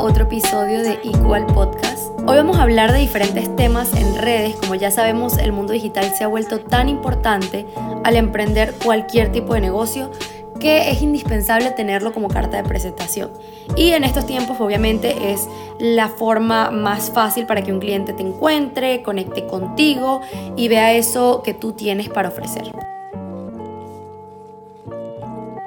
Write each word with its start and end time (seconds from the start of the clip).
otro 0.00 0.24
episodio 0.24 0.82
de 0.82 0.94
Equal 1.04 1.44
Podcast. 1.46 2.18
Hoy 2.26 2.36
vamos 2.38 2.56
a 2.56 2.62
hablar 2.62 2.90
de 2.90 3.00
diferentes 3.00 3.54
temas 3.54 3.94
en 3.94 4.16
redes. 4.16 4.56
Como 4.56 4.74
ya 4.74 4.90
sabemos, 4.90 5.36
el 5.36 5.52
mundo 5.52 5.74
digital 5.74 6.14
se 6.16 6.24
ha 6.24 6.26
vuelto 6.26 6.60
tan 6.60 6.88
importante 6.88 7.66
al 8.02 8.16
emprender 8.16 8.74
cualquier 8.82 9.30
tipo 9.30 9.52
de 9.52 9.60
negocio 9.60 10.10
que 10.58 10.90
es 10.90 11.02
indispensable 11.02 11.70
tenerlo 11.72 12.14
como 12.14 12.28
carta 12.28 12.56
de 12.56 12.66
presentación. 12.66 13.30
Y 13.76 13.90
en 13.90 14.04
estos 14.04 14.24
tiempos 14.24 14.58
obviamente 14.58 15.32
es 15.32 15.46
la 15.78 16.08
forma 16.08 16.70
más 16.70 17.10
fácil 17.10 17.44
para 17.44 17.60
que 17.60 17.70
un 17.70 17.78
cliente 17.78 18.14
te 18.14 18.22
encuentre, 18.22 19.02
conecte 19.02 19.46
contigo 19.46 20.22
y 20.56 20.68
vea 20.68 20.94
eso 20.94 21.42
que 21.42 21.52
tú 21.52 21.72
tienes 21.72 22.08
para 22.08 22.30
ofrecer. 22.30 22.72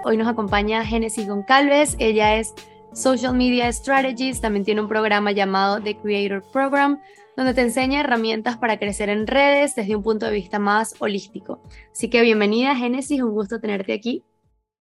Hoy 0.06 0.18
nos 0.18 0.28
acompaña 0.28 0.84
Genesis 0.84 1.28
Goncalves, 1.28 1.96
ella 2.00 2.36
es 2.36 2.56
Social 2.94 3.34
Media 3.34 3.72
Strategies, 3.74 4.40
también 4.40 4.64
tiene 4.64 4.82
un 4.82 4.88
programa 4.88 5.32
llamado 5.32 5.82
The 5.82 5.98
Creator 5.98 6.44
Program, 6.52 7.00
donde 7.36 7.56
te 7.56 7.62
enseña 7.62 8.02
herramientas 8.02 8.58
para 8.58 8.78
crecer 8.78 9.10
en 9.10 9.26
redes 9.26 9.76
desde 9.76 9.96
un 9.96 10.04
punto 10.04 10.28
de 10.28 10.34
vista 10.34 10.60
más 10.60 10.96
holístico. 11.00 11.64
Así 11.92 12.10
que 12.10 12.22
bienvenida 12.22 12.76
Genesis, 12.76 13.22
un 13.22 13.32
gusto 13.32 13.60
tenerte 13.60 13.94
aquí. 13.94 14.24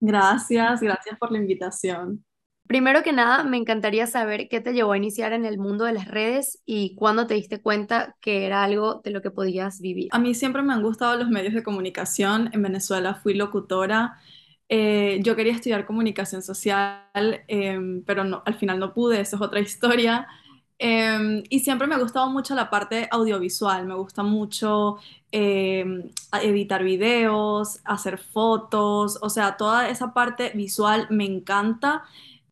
Gracias, 0.01 0.81
gracias 0.81 1.17
por 1.17 1.31
la 1.31 1.37
invitación. 1.37 2.25
Primero 2.67 3.01
que 3.01 3.13
nada, 3.13 3.43
me 3.43 3.57
encantaría 3.57 4.07
saber 4.07 4.47
qué 4.49 4.59
te 4.61 4.73
llevó 4.73 4.91
a 4.91 4.97
iniciar 4.97 5.31
en 5.33 5.45
el 5.45 5.57
mundo 5.57 5.85
de 5.85 5.93
las 5.93 6.07
redes 6.07 6.61
y 6.65 6.95
cuándo 6.95 7.27
te 7.27 7.33
diste 7.33 7.61
cuenta 7.61 8.15
que 8.21 8.45
era 8.45 8.63
algo 8.63 9.01
de 9.03 9.11
lo 9.11 9.21
que 9.21 9.31
podías 9.31 9.79
vivir. 9.79 10.09
A 10.11 10.19
mí 10.19 10.33
siempre 10.35 10.61
me 10.61 10.73
han 10.73 10.81
gustado 10.81 11.17
los 11.17 11.29
medios 11.29 11.53
de 11.53 11.63
comunicación. 11.63 12.49
En 12.53 12.61
Venezuela 12.61 13.15
fui 13.15 13.33
locutora 13.33 14.17
eh, 14.73 15.19
yo 15.21 15.35
quería 15.35 15.53
estudiar 15.53 15.85
comunicación 15.85 16.41
social, 16.41 17.03
em, 17.49 18.03
pero 18.05 18.23
no, 18.23 18.41
al 18.45 18.55
final 18.55 18.79
no 18.79 18.93
pude, 18.93 19.19
eso 19.19 19.35
es 19.35 19.41
otra 19.41 19.59
historia. 19.59 20.27
Em, 20.79 21.43
y 21.49 21.59
siempre 21.59 21.87
me 21.87 21.95
ha 21.95 21.99
gustado 21.99 22.29
mucho 22.29 22.55
la 22.55 22.69
parte 22.69 23.07
audiovisual, 23.11 23.85
me 23.85 23.95
gusta 23.95 24.23
mucho 24.23 24.97
em, 25.31 26.09
editar 26.41 26.83
videos, 26.83 27.79
hacer 27.83 28.17
fotos, 28.17 29.19
o 29.21 29.29
sea, 29.29 29.57
toda 29.57 29.89
esa 29.89 30.13
parte 30.13 30.51
visual 30.55 31.07
me 31.09 31.25
encanta 31.25 32.03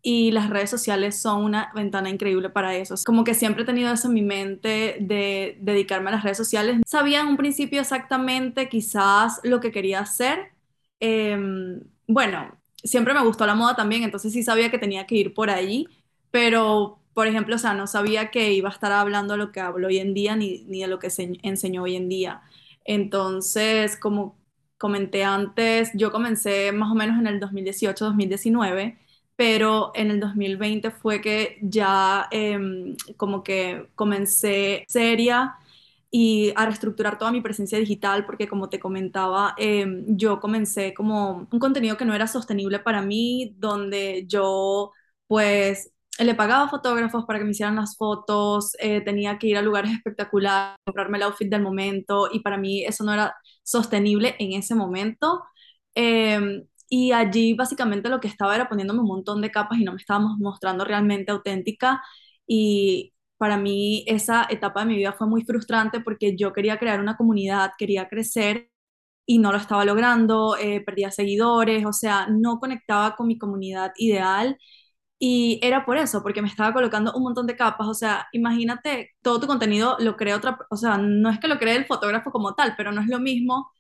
y 0.02 0.31
las 0.31 0.50
redes 0.50 0.70
sociales 0.70 1.17
son 1.22 1.44
una 1.44 1.72
ventana 1.73 2.09
increíble 2.09 2.50
para 2.50 2.75
eso. 2.75 2.95
Como 3.06 3.23
que 3.23 3.34
siempre 3.34 3.64
he 3.64 3.66
tenido 3.66 3.94
eso 3.94 4.08
en 4.09 4.14
mi 4.14 4.22
mente 4.23 4.97
de 5.00 5.58
dedicarme 5.62 6.09
a 6.09 6.14
las 6.14 6.23
redes 6.23 6.38
sociales. 6.38 6.81
Sabía 6.86 7.22
en 7.22 7.28
un 7.28 7.38
principio 7.38 7.81
exactamente 7.81 8.67
quizás 8.70 9.40
lo 9.44 9.59
que 9.62 9.72
quería 9.72 10.00
hacer 10.02 10.52
bueno, 12.10 12.58
siempre 12.84 13.14
me 13.14 13.24
gustó 13.24 13.46
la 13.46 13.54
moda 13.56 13.76
también, 13.76 14.04
entonces 14.04 14.34
sí 14.34 14.42
sabía 14.44 14.72
que 14.72 14.80
tenía 14.80 15.06
que 15.06 15.16
ir 15.16 15.34
por 15.36 15.50
ahí, 15.52 15.88
pero, 16.32 17.00
por 17.14 17.28
ejemplo, 17.28 17.56
o 17.56 17.60
sea, 17.60 17.76
no 17.76 17.86
sabía 17.88 18.32
que 18.32 18.52
iba 18.54 18.70
a 18.70 18.74
estar 18.74 18.92
hablando 18.92 19.34
de 19.36 19.38
lo 19.40 19.52
que 19.52 19.60
hablo 19.60 19.88
hoy 19.88 20.00
en 20.00 20.16
día 20.16 20.36
ni, 20.36 20.64
ni 20.68 20.82
de 20.82 20.88
lo 20.88 20.98
que 21.00 21.12
se 21.12 21.34
enseñó 21.44 21.84
hoy 21.84 21.96
en 21.96 22.10
día. 22.10 22.42
Entonces, 22.84 23.96
como 23.96 24.38
comenté 24.80 25.24
antes, 25.24 25.92
yo 25.94 26.12
comencé 26.12 26.72
más 26.72 26.92
o 26.92 26.96
menos 26.96 27.20
en 27.20 27.28
el 27.28 27.40
2018-2019, 27.40 28.98
pero 29.36 29.92
en 29.94 30.10
el 30.12 30.20
2020 30.20 30.90
fue 30.92 31.22
que 31.22 31.60
ya 31.62 32.28
em, 32.32 32.96
como 33.18 33.44
que 33.44 33.88
comencé 33.96 34.84
seria 34.88 35.58
y 36.12 36.52
a 36.56 36.66
reestructurar 36.66 37.18
toda 37.18 37.32
mi 37.32 37.42
presencia 37.42 37.78
digital, 37.80 38.26
porque 38.26 38.48
como 38.48 38.70
te 38.70 38.80
comentaba, 38.80 39.54
em, 39.58 40.06
yo 40.18 40.40
comencé 40.40 40.94
como 40.94 41.48
un 41.52 41.60
contenido 41.60 41.98
que 41.98 42.06
no 42.06 42.16
era 42.16 42.28
sostenible 42.28 42.80
para 42.80 43.02
mí, 43.02 43.54
donde 43.58 44.26
yo 44.28 44.92
pues 45.28 45.92
le 46.20 46.36
pagaba 46.36 46.68
fotógrafos 46.70 47.26
para 47.26 47.40
que 47.40 47.46
me 47.46 47.52
hicieran 47.52 47.75
las 47.75 47.96
fotos, 47.98 48.74
eh, 48.80 49.02
tenía 49.02 49.38
que 49.40 49.48
ir 49.48 49.58
a 49.58 49.62
lugares 49.62 49.92
espectaculares, 49.92 50.78
comprarme 50.86 51.18
el 51.18 51.24
outfit 51.24 51.50
del 51.50 51.62
momento 51.62 52.30
y 52.31 52.40
para 52.42 52.58
mí 52.58 52.84
eso 52.86 53.03
no 53.03 53.14
era 53.14 53.36
sostenible 53.64 54.36
en 54.40 54.53
ese 54.53 54.75
momento. 54.75 55.42
Em, 55.96 56.66
y 56.90 57.12
allí 57.12 57.53
básicamente 57.53 58.09
lo 58.09 58.19
que 58.19 58.28
estaba 58.28 58.56
era 58.56 58.68
poniéndome 58.69 59.02
un 59.02 59.08
montón 59.08 59.42
de 59.42 59.52
capas 59.52 59.80
y 59.80 59.84
no 59.84 59.92
me 59.94 59.98
estábamos 60.00 60.38
mostrando 60.40 60.84
realmente 60.86 61.31
auténtica 61.31 62.02
y 62.48 63.14
para 63.39 63.57
mí 63.57 64.05
esa 64.07 64.47
etapa 64.51 64.81
de 64.81 64.88
mi 64.88 64.97
vida 64.97 65.13
fue 65.13 65.27
muy 65.27 65.44
frustrante 65.45 66.01
porque 66.01 66.38
yo 66.38 66.53
quería 66.53 66.79
crear 66.79 67.01
una 67.01 67.17
comunidad, 67.17 67.72
quería 67.79 68.09
crecer 68.09 68.69
y 69.25 69.39
no 69.39 69.51
lo 69.51 69.57
estaba 69.59 69.85
logrando, 69.85 70.57
eh, 70.57 70.81
perdía 70.85 71.11
seguidores, 71.11 71.85
o 71.85 71.94
sea, 71.94 72.27
no 72.29 72.59
conectaba 72.59 73.16
con 73.16 73.27
mi 73.27 73.38
comunidad 73.38 73.94
ideal 73.97 74.57
y 75.19 75.59
era 75.63 75.85
por 75.85 75.97
eso, 75.97 76.23
porque 76.23 76.41
me 76.41 76.47
estaba 76.47 76.73
colocando 76.73 77.13
un 77.16 77.23
montón 77.23 77.47
de 77.47 77.55
capas, 77.57 77.88
o 77.88 77.94
sea, 77.94 78.27
imagínate, 78.33 79.11
todo 79.22 79.39
tu 79.39 79.47
contenido 79.47 79.97
lo 80.00 80.16
crea 80.17 80.38
otra, 80.38 80.57
o 80.69 80.77
sea, 80.77 80.97
no 80.97 81.29
es 81.29 81.39
que 81.39 81.47
lo 81.50 81.59
cree 81.59 81.75
el 81.77 81.85
fotógrafo 81.85 82.31
como 82.31 82.56
tal, 82.56 82.75
pero 82.77 82.91
no 82.94 83.01
es 83.01 83.07
lo 83.07 83.19
mismo 83.19 83.71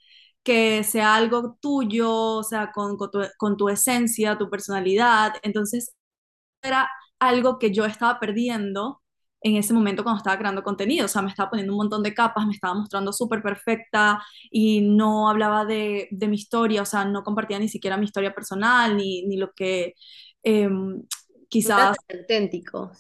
que 0.43 0.83
sea 0.83 1.15
algo 1.15 1.57
tuyo, 1.61 2.11
o 2.13 2.43
sea, 2.43 2.71
con, 2.71 2.97
con, 2.97 3.11
tu, 3.11 3.21
con 3.37 3.57
tu 3.57 3.69
esencia, 3.69 4.37
tu 4.37 4.49
personalidad, 4.49 5.33
entonces 5.43 5.95
era 6.61 6.89
algo 7.19 7.59
que 7.59 7.71
yo 7.73 7.85
estaba 7.85 8.19
perdiendo 8.19 9.01
en 9.41 9.55
ese 9.55 9.73
momento 9.73 10.03
cuando 10.03 10.17
estaba 10.17 10.37
creando 10.37 10.63
contenido, 10.63 11.05
o 11.05 11.07
sea, 11.07 11.21
me 11.21 11.29
estaba 11.29 11.49
poniendo 11.49 11.73
un 11.73 11.77
montón 11.77 12.03
de 12.03 12.13
capas, 12.13 12.45
me 12.45 12.53
estaba 12.53 12.73
mostrando 12.73 13.13
súper 13.13 13.41
perfecta 13.41 14.21
y 14.51 14.81
no 14.81 15.29
hablaba 15.29 15.65
de, 15.65 16.07
de, 16.11 16.27
mi 16.27 16.35
historia, 16.35 16.81
o 16.81 16.85
sea, 16.85 17.05
no 17.05 17.23
compartía 17.23 17.59
ni 17.59 17.69
siquiera 17.69 17.97
mi 17.97 18.05
historia 18.05 18.33
personal, 18.33 18.97
ni, 18.97 19.25
ni 19.25 19.37
lo 19.37 19.51
que 19.53 19.95
eh, 20.43 20.69
quizás... 21.47 21.95
auténtico. 22.13 22.91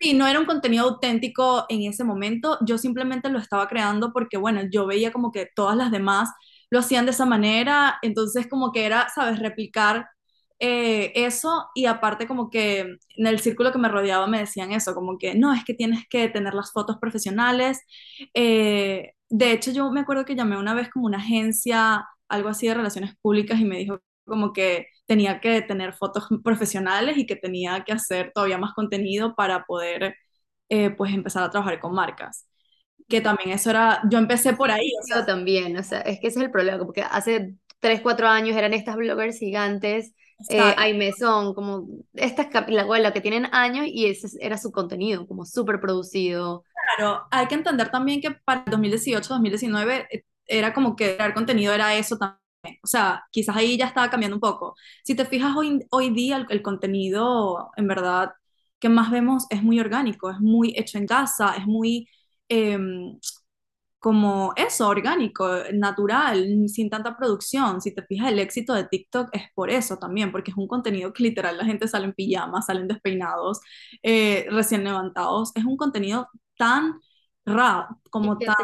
Sí, 0.00 0.14
no 0.14 0.26
era 0.26 0.40
un 0.40 0.46
contenido 0.46 0.84
auténtico 0.84 1.66
en 1.68 1.82
ese 1.82 2.04
momento, 2.04 2.58
yo 2.62 2.78
simplemente 2.78 3.28
lo 3.28 3.38
estaba 3.38 3.68
creando 3.68 4.12
porque, 4.12 4.38
bueno, 4.38 4.62
yo 4.70 4.86
veía 4.86 5.12
como 5.12 5.30
que 5.30 5.48
todas 5.54 5.76
las 5.76 5.90
demás 5.90 6.30
lo 6.70 6.78
hacían 6.78 7.04
de 7.04 7.10
esa 7.10 7.26
manera, 7.26 7.98
entonces 8.02 8.46
como 8.48 8.72
que 8.72 8.86
era, 8.86 9.08
sabes, 9.14 9.38
replicar 9.38 10.08
eh, 10.60 11.12
eso 11.16 11.68
y 11.74 11.86
aparte 11.86 12.26
como 12.26 12.50
que 12.50 12.80
en 12.80 13.26
el 13.26 13.40
círculo 13.40 13.72
que 13.72 13.78
me 13.78 13.88
rodeaba 13.88 14.26
me 14.26 14.38
decían 14.40 14.72
eso, 14.72 14.94
como 14.94 15.18
que 15.18 15.34
no, 15.34 15.54
es 15.54 15.64
que 15.64 15.74
tienes 15.74 16.06
que 16.08 16.28
tener 16.28 16.54
las 16.54 16.72
fotos 16.72 16.98
profesionales. 17.00 17.80
Eh, 18.34 19.12
de 19.28 19.52
hecho, 19.52 19.70
yo 19.72 19.90
me 19.90 20.00
acuerdo 20.00 20.24
que 20.24 20.36
llamé 20.36 20.58
una 20.58 20.74
vez 20.74 20.90
como 20.90 21.06
una 21.06 21.18
agencia, 21.18 22.06
algo 22.28 22.48
así 22.50 22.68
de 22.68 22.74
relaciones 22.74 23.14
públicas 23.22 23.58
y 23.60 23.64
me 23.64 23.78
dijo 23.78 24.00
como 24.26 24.52
que 24.52 24.86
tenía 25.06 25.40
que 25.40 25.62
tener 25.62 25.94
fotos 25.94 26.28
profesionales 26.44 27.16
y 27.18 27.26
que 27.26 27.36
tenía 27.36 27.82
que 27.84 27.92
hacer 27.92 28.32
todavía 28.34 28.58
más 28.58 28.74
contenido 28.74 29.34
para 29.34 29.64
poder 29.64 30.14
eh, 30.68 30.90
pues 30.90 31.12
empezar 31.14 31.42
a 31.44 31.50
trabajar 31.50 31.80
con 31.80 31.94
marcas 31.94 32.46
que 33.08 33.20
también 33.20 33.50
eso 33.50 33.70
era, 33.70 34.02
yo 34.10 34.18
empecé 34.18 34.54
por 34.54 34.70
ahí. 34.70 34.92
yo 35.14 35.24
también, 35.26 35.76
o 35.76 35.82
sea, 35.82 36.00
es 36.02 36.20
que 36.20 36.28
ese 36.28 36.38
es 36.40 36.44
el 36.46 36.50
problema, 36.52 36.78
porque 36.84 37.02
hace 37.02 37.56
3, 37.80 38.00
4 38.02 38.28
años 38.28 38.56
eran 38.56 38.72
estas 38.74 38.96
bloggers 38.96 39.38
gigantes 39.38 40.14
eh, 40.48 40.94
mesón 40.94 41.54
como 41.54 41.86
estas 42.14 42.48
la 42.68 43.12
que 43.12 43.20
tienen 43.20 43.46
años 43.52 43.86
y 43.86 44.06
ese 44.06 44.28
era 44.40 44.56
su 44.58 44.70
contenido, 44.72 45.26
como 45.26 45.44
súper 45.44 45.80
producido. 45.80 46.64
Claro, 46.96 47.22
hay 47.30 47.46
que 47.46 47.54
entender 47.54 47.90
también 47.90 48.20
que 48.20 48.30
para 48.30 48.64
2018, 48.66 49.28
2019 49.28 50.08
eh, 50.10 50.24
era 50.46 50.72
como 50.72 50.96
que 50.96 51.16
crear 51.16 51.34
contenido 51.34 51.72
era 51.72 51.94
eso 51.94 52.16
también. 52.16 52.38
O 52.82 52.86
sea, 52.86 53.24
quizás 53.30 53.56
ahí 53.56 53.76
ya 53.76 53.86
estaba 53.86 54.10
cambiando 54.10 54.36
un 54.36 54.40
poco. 54.40 54.74
Si 55.04 55.14
te 55.14 55.24
fijas 55.24 55.56
hoy, 55.56 55.80
hoy 55.90 56.10
día 56.10 56.46
el 56.48 56.62
contenido, 56.62 57.70
en 57.76 57.88
verdad, 57.88 58.32
que 58.78 58.88
más 58.88 59.10
vemos 59.10 59.46
es 59.50 59.62
muy 59.62 59.78
orgánico, 59.78 60.30
es 60.30 60.40
muy 60.40 60.74
hecho 60.76 60.98
en 60.98 61.06
casa, 61.06 61.54
es 61.56 61.66
muy... 61.66 62.08
Em, 62.48 63.18
como 64.00 64.52
eso, 64.56 64.88
orgánico, 64.88 65.46
natural, 65.74 66.68
sin 66.68 66.88
tanta 66.88 67.16
producción. 67.16 67.82
Si 67.82 67.94
te 67.94 68.02
fijas, 68.02 68.32
el 68.32 68.38
éxito 68.38 68.72
de 68.74 68.84
TikTok 68.84 69.28
es 69.32 69.42
por 69.54 69.70
eso 69.70 69.98
también, 69.98 70.32
porque 70.32 70.50
es 70.50 70.56
un 70.56 70.66
contenido 70.66 71.12
que 71.12 71.22
literal 71.22 71.58
la 71.58 71.66
gente 71.66 71.86
sale 71.86 72.06
en 72.06 72.14
pijamas, 72.14 72.66
salen 72.66 72.88
despeinados, 72.88 73.60
eh, 74.02 74.46
recién 74.50 74.84
levantados. 74.84 75.52
Es 75.54 75.64
un 75.64 75.76
contenido 75.76 76.28
tan 76.56 76.98
rap, 77.44 77.90
como 78.10 78.38
tan, 78.38 78.56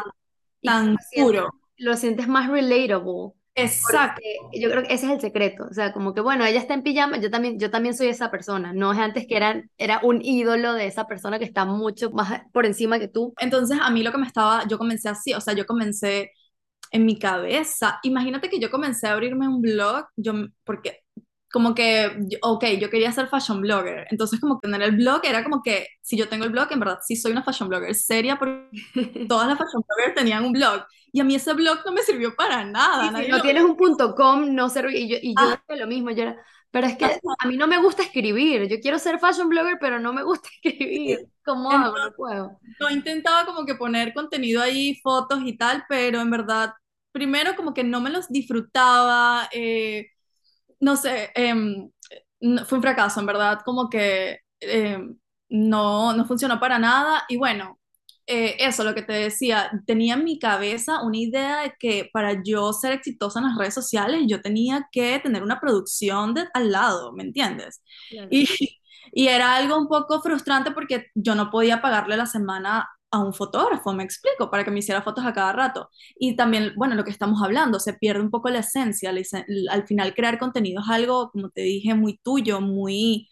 tan 0.63 0.97
puro. 1.15 1.49
Lo 1.77 1.95
sientes 1.95 2.27
más 2.27 2.49
relatable. 2.49 3.33
Exacto. 3.57 4.21
yo 4.53 4.69
creo 4.69 4.83
que 4.83 4.93
ese 4.93 5.07
es 5.07 5.11
el 5.13 5.19
secreto. 5.21 5.65
O 5.69 5.73
sea, 5.73 5.91
como 5.91 6.13
que 6.13 6.21
bueno, 6.21 6.45
ella 6.45 6.59
está 6.59 6.73
en 6.75 6.83
pijama, 6.83 7.19
yo 7.19 7.31
también, 7.31 7.59
yo 7.59 7.71
también 7.71 7.95
soy 7.95 8.07
esa 8.07 8.29
persona. 8.29 8.71
No 8.73 8.93
es 8.93 8.99
antes 8.99 9.25
que 9.27 9.35
era, 9.35 9.63
era 9.77 9.99
un 10.03 10.21
ídolo 10.23 10.73
de 10.73 10.85
esa 10.87 11.07
persona 11.07 11.39
que 11.39 11.45
está 11.45 11.65
mucho 11.65 12.11
más 12.11 12.43
por 12.53 12.65
encima 12.65 12.99
que 12.99 13.07
tú. 13.07 13.33
Entonces, 13.39 13.79
a 13.81 13.89
mí 13.89 14.03
lo 14.03 14.11
que 14.11 14.19
me 14.19 14.27
estaba, 14.27 14.67
yo 14.67 14.77
comencé 14.77 15.09
así, 15.09 15.33
o 15.33 15.41
sea, 15.41 15.53
yo 15.55 15.65
comencé 15.65 16.31
en 16.91 17.05
mi 17.05 17.17
cabeza. 17.19 17.99
Imagínate 18.03 18.49
que 18.49 18.59
yo 18.59 18.69
comencé 18.71 19.07
a 19.07 19.13
abrirme 19.13 19.47
un 19.47 19.61
blog, 19.61 20.05
yo, 20.15 20.33
porque 20.63 21.01
como 21.51 21.73
que, 21.73 22.11
ok, 22.41 22.65
yo 22.79 22.89
quería 22.89 23.11
ser 23.11 23.27
fashion 23.27 23.61
blogger, 23.61 24.05
entonces 24.11 24.39
como 24.39 24.59
tener 24.59 24.81
el 24.81 24.97
blog 24.97 25.21
era 25.23 25.43
como 25.43 25.61
que, 25.63 25.87
si 26.01 26.17
yo 26.17 26.27
tengo 26.27 26.43
el 26.45 26.51
blog, 26.51 26.67
en 26.71 26.79
verdad 26.79 26.99
sí 27.01 27.15
soy 27.15 27.31
una 27.31 27.43
fashion 27.43 27.69
blogger 27.69 27.95
seria, 27.95 28.37
porque 28.37 28.69
todas 29.29 29.47
las 29.47 29.57
fashion 29.57 29.83
bloggers 29.87 30.15
tenían 30.15 30.43
un 30.43 30.51
blog, 30.51 30.83
y 31.11 31.19
a 31.19 31.23
mí 31.23 31.35
ese 31.35 31.53
blog 31.53 31.79
no 31.85 31.93
me 31.93 32.01
sirvió 32.01 32.35
para 32.35 32.63
nada. 32.65 33.21
si 33.21 33.29
no 33.29 33.41
tienes 33.41 33.63
un 33.63 33.75
punto 33.75 34.13
com, 34.13 34.53
no 34.53 34.69
sirve, 34.69 34.97
y 34.99 35.09
yo, 35.09 35.17
y 35.21 35.29
yo 35.29 35.41
ah. 35.41 35.75
lo 35.75 35.87
mismo, 35.87 36.11
yo 36.11 36.23
era, 36.23 36.35
Pero 36.69 36.87
es 36.87 36.97
que 36.97 37.05
a 37.05 37.47
mí 37.47 37.57
no 37.57 37.65
me 37.65 37.81
gusta 37.81 38.03
escribir. 38.03 38.67
Yo 38.67 38.79
quiero 38.81 38.99
ser 38.99 39.17
fashion 39.17 39.49
blogger, 39.49 39.77
pero 39.79 39.99
no 39.99 40.13
me 40.13 40.23
gusta 40.23 40.49
escribir. 40.61 41.27
¿Cómo 41.45 41.71
hago? 41.71 41.97
No 41.97 42.11
puedo. 42.11 42.59
Yo 42.79 42.89
intentaba 42.89 43.45
como 43.45 43.65
que 43.65 43.75
poner 43.75 44.13
contenido 44.13 44.61
ahí, 44.61 44.99
fotos 45.01 45.39
y 45.45 45.57
tal, 45.57 45.85
pero 45.87 46.19
en 46.19 46.29
verdad, 46.29 46.73
primero 47.11 47.55
como 47.55 47.73
que 47.73 47.83
no 47.83 48.01
me 48.01 48.09
los 48.09 48.27
disfrutaba. 48.27 49.49
eh, 49.53 50.07
no 50.79 50.95
sé, 50.95 51.31
em, 51.35 51.89
fue 52.67 52.77
un 52.77 52.81
fracaso, 52.81 53.19
en 53.19 53.25
verdad, 53.25 53.59
como 53.65 53.89
que 53.89 54.39
em, 54.59 55.17
no, 55.49 56.13
no 56.13 56.25
funcionó 56.25 56.59
para 56.59 56.79
nada. 56.79 57.23
Y 57.29 57.37
bueno, 57.37 57.79
eh, 58.27 58.55
eso, 58.59 58.83
lo 58.83 58.93
que 58.95 59.03
te 59.03 59.13
decía, 59.13 59.71
tenía 59.85 60.15
en 60.15 60.23
mi 60.23 60.39
cabeza 60.39 61.01
una 61.03 61.17
idea 61.17 61.61
de 61.61 61.73
que 61.79 62.09
para 62.13 62.41
yo 62.43 62.73
ser 62.73 62.93
exitosa 62.93 63.39
en 63.39 63.45
las 63.47 63.57
redes 63.57 63.73
sociales, 63.73 64.23
yo 64.27 64.41
tenía 64.41 64.87
que 64.91 65.19
tener 65.19 65.43
una 65.43 65.59
producción 65.59 66.33
de, 66.33 66.47
al 66.53 66.71
lado, 66.71 67.13
¿me 67.13 67.23
entiendes? 67.23 67.81
Claro. 68.09 68.27
Y, 68.31 68.47
y 69.13 69.27
era 69.27 69.55
algo 69.55 69.77
un 69.77 69.87
poco 69.87 70.21
frustrante 70.21 70.71
porque 70.71 71.07
yo 71.15 71.35
no 71.35 71.49
podía 71.49 71.81
pagarle 71.81 72.17
la 72.17 72.25
semana 72.25 72.87
a 73.11 73.19
un 73.19 73.33
fotógrafo, 73.33 73.93
me 73.93 74.03
explico, 74.03 74.49
para 74.51 74.63
que 74.63 74.71
me 74.71 74.79
hiciera 74.79 75.01
fotos 75.01 75.25
a 75.25 75.33
cada 75.33 75.53
rato. 75.53 75.89
Y 76.15 76.35
también, 76.35 76.73
bueno, 76.75 76.95
lo 76.95 77.03
que 77.03 77.11
estamos 77.11 77.41
hablando, 77.41 77.79
se 77.79 77.93
pierde 77.93 78.21
un 78.21 78.31
poco 78.31 78.49
la 78.49 78.59
esencia. 78.59 79.11
Al 79.71 79.87
final 79.87 80.13
crear 80.15 80.37
contenido 80.39 80.81
es 80.81 80.89
algo, 80.89 81.31
como 81.31 81.49
te 81.49 81.61
dije, 81.61 81.95
muy 81.95 82.17
tuyo, 82.23 82.61
muy, 82.61 83.29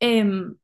em, 0.00 0.56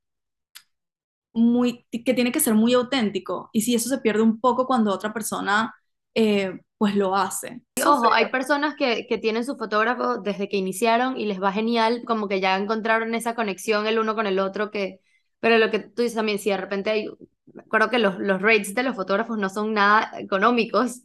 muy, 1.33 1.87
que 1.91 2.15
tiene 2.15 2.33
que 2.33 2.41
ser 2.41 2.55
muy 2.55 2.75
auténtico. 2.75 3.49
Y 3.53 3.63
si 3.63 3.75
eso 3.75 3.89
se 3.89 3.99
pierde 3.99 4.23
un 4.23 4.41
poco 4.41 4.67
cuando 4.67 4.93
otra 4.93 5.13
persona, 5.13 5.75
eh, 6.15 6.61
pues 6.77 6.97
lo 6.97 7.15
hace. 7.17 7.63
Ojo, 7.87 8.13
hay 8.13 8.31
personas 8.31 8.75
que, 8.75 9.07
que 9.07 9.19
tienen 9.19 9.45
su 9.45 9.57
fotógrafo 9.57 10.19
desde 10.19 10.49
que 10.49 10.57
iniciaron 10.57 11.17
y 11.17 11.27
les 11.27 11.41
va 11.43 11.53
genial, 11.53 12.03
como 12.07 12.29
que 12.29 12.41
ya 12.41 12.57
encontraron 12.57 13.15
esa 13.15 13.35
conexión 13.35 13.87
el 13.87 13.99
uno 13.99 14.15
con 14.15 14.27
el 14.27 14.39
otro, 14.39 14.71
que, 14.71 15.01
pero 15.41 15.59
lo 15.59 15.71
que 15.71 15.79
tú 15.79 16.03
dices 16.03 16.17
también, 16.17 16.39
si 16.39 16.51
de 16.51 16.57
repente 16.57 16.91
hay, 16.91 17.09
me 17.55 17.63
acuerdo 17.63 17.91
que 17.91 17.99
los, 17.99 18.19
los 18.19 18.41
rates 18.43 18.75
de 18.75 18.83
los 18.83 18.97
fotógrafos 18.97 19.39
no 19.39 19.49
son 19.51 19.75
nada 19.75 20.13
económicos 20.19 21.03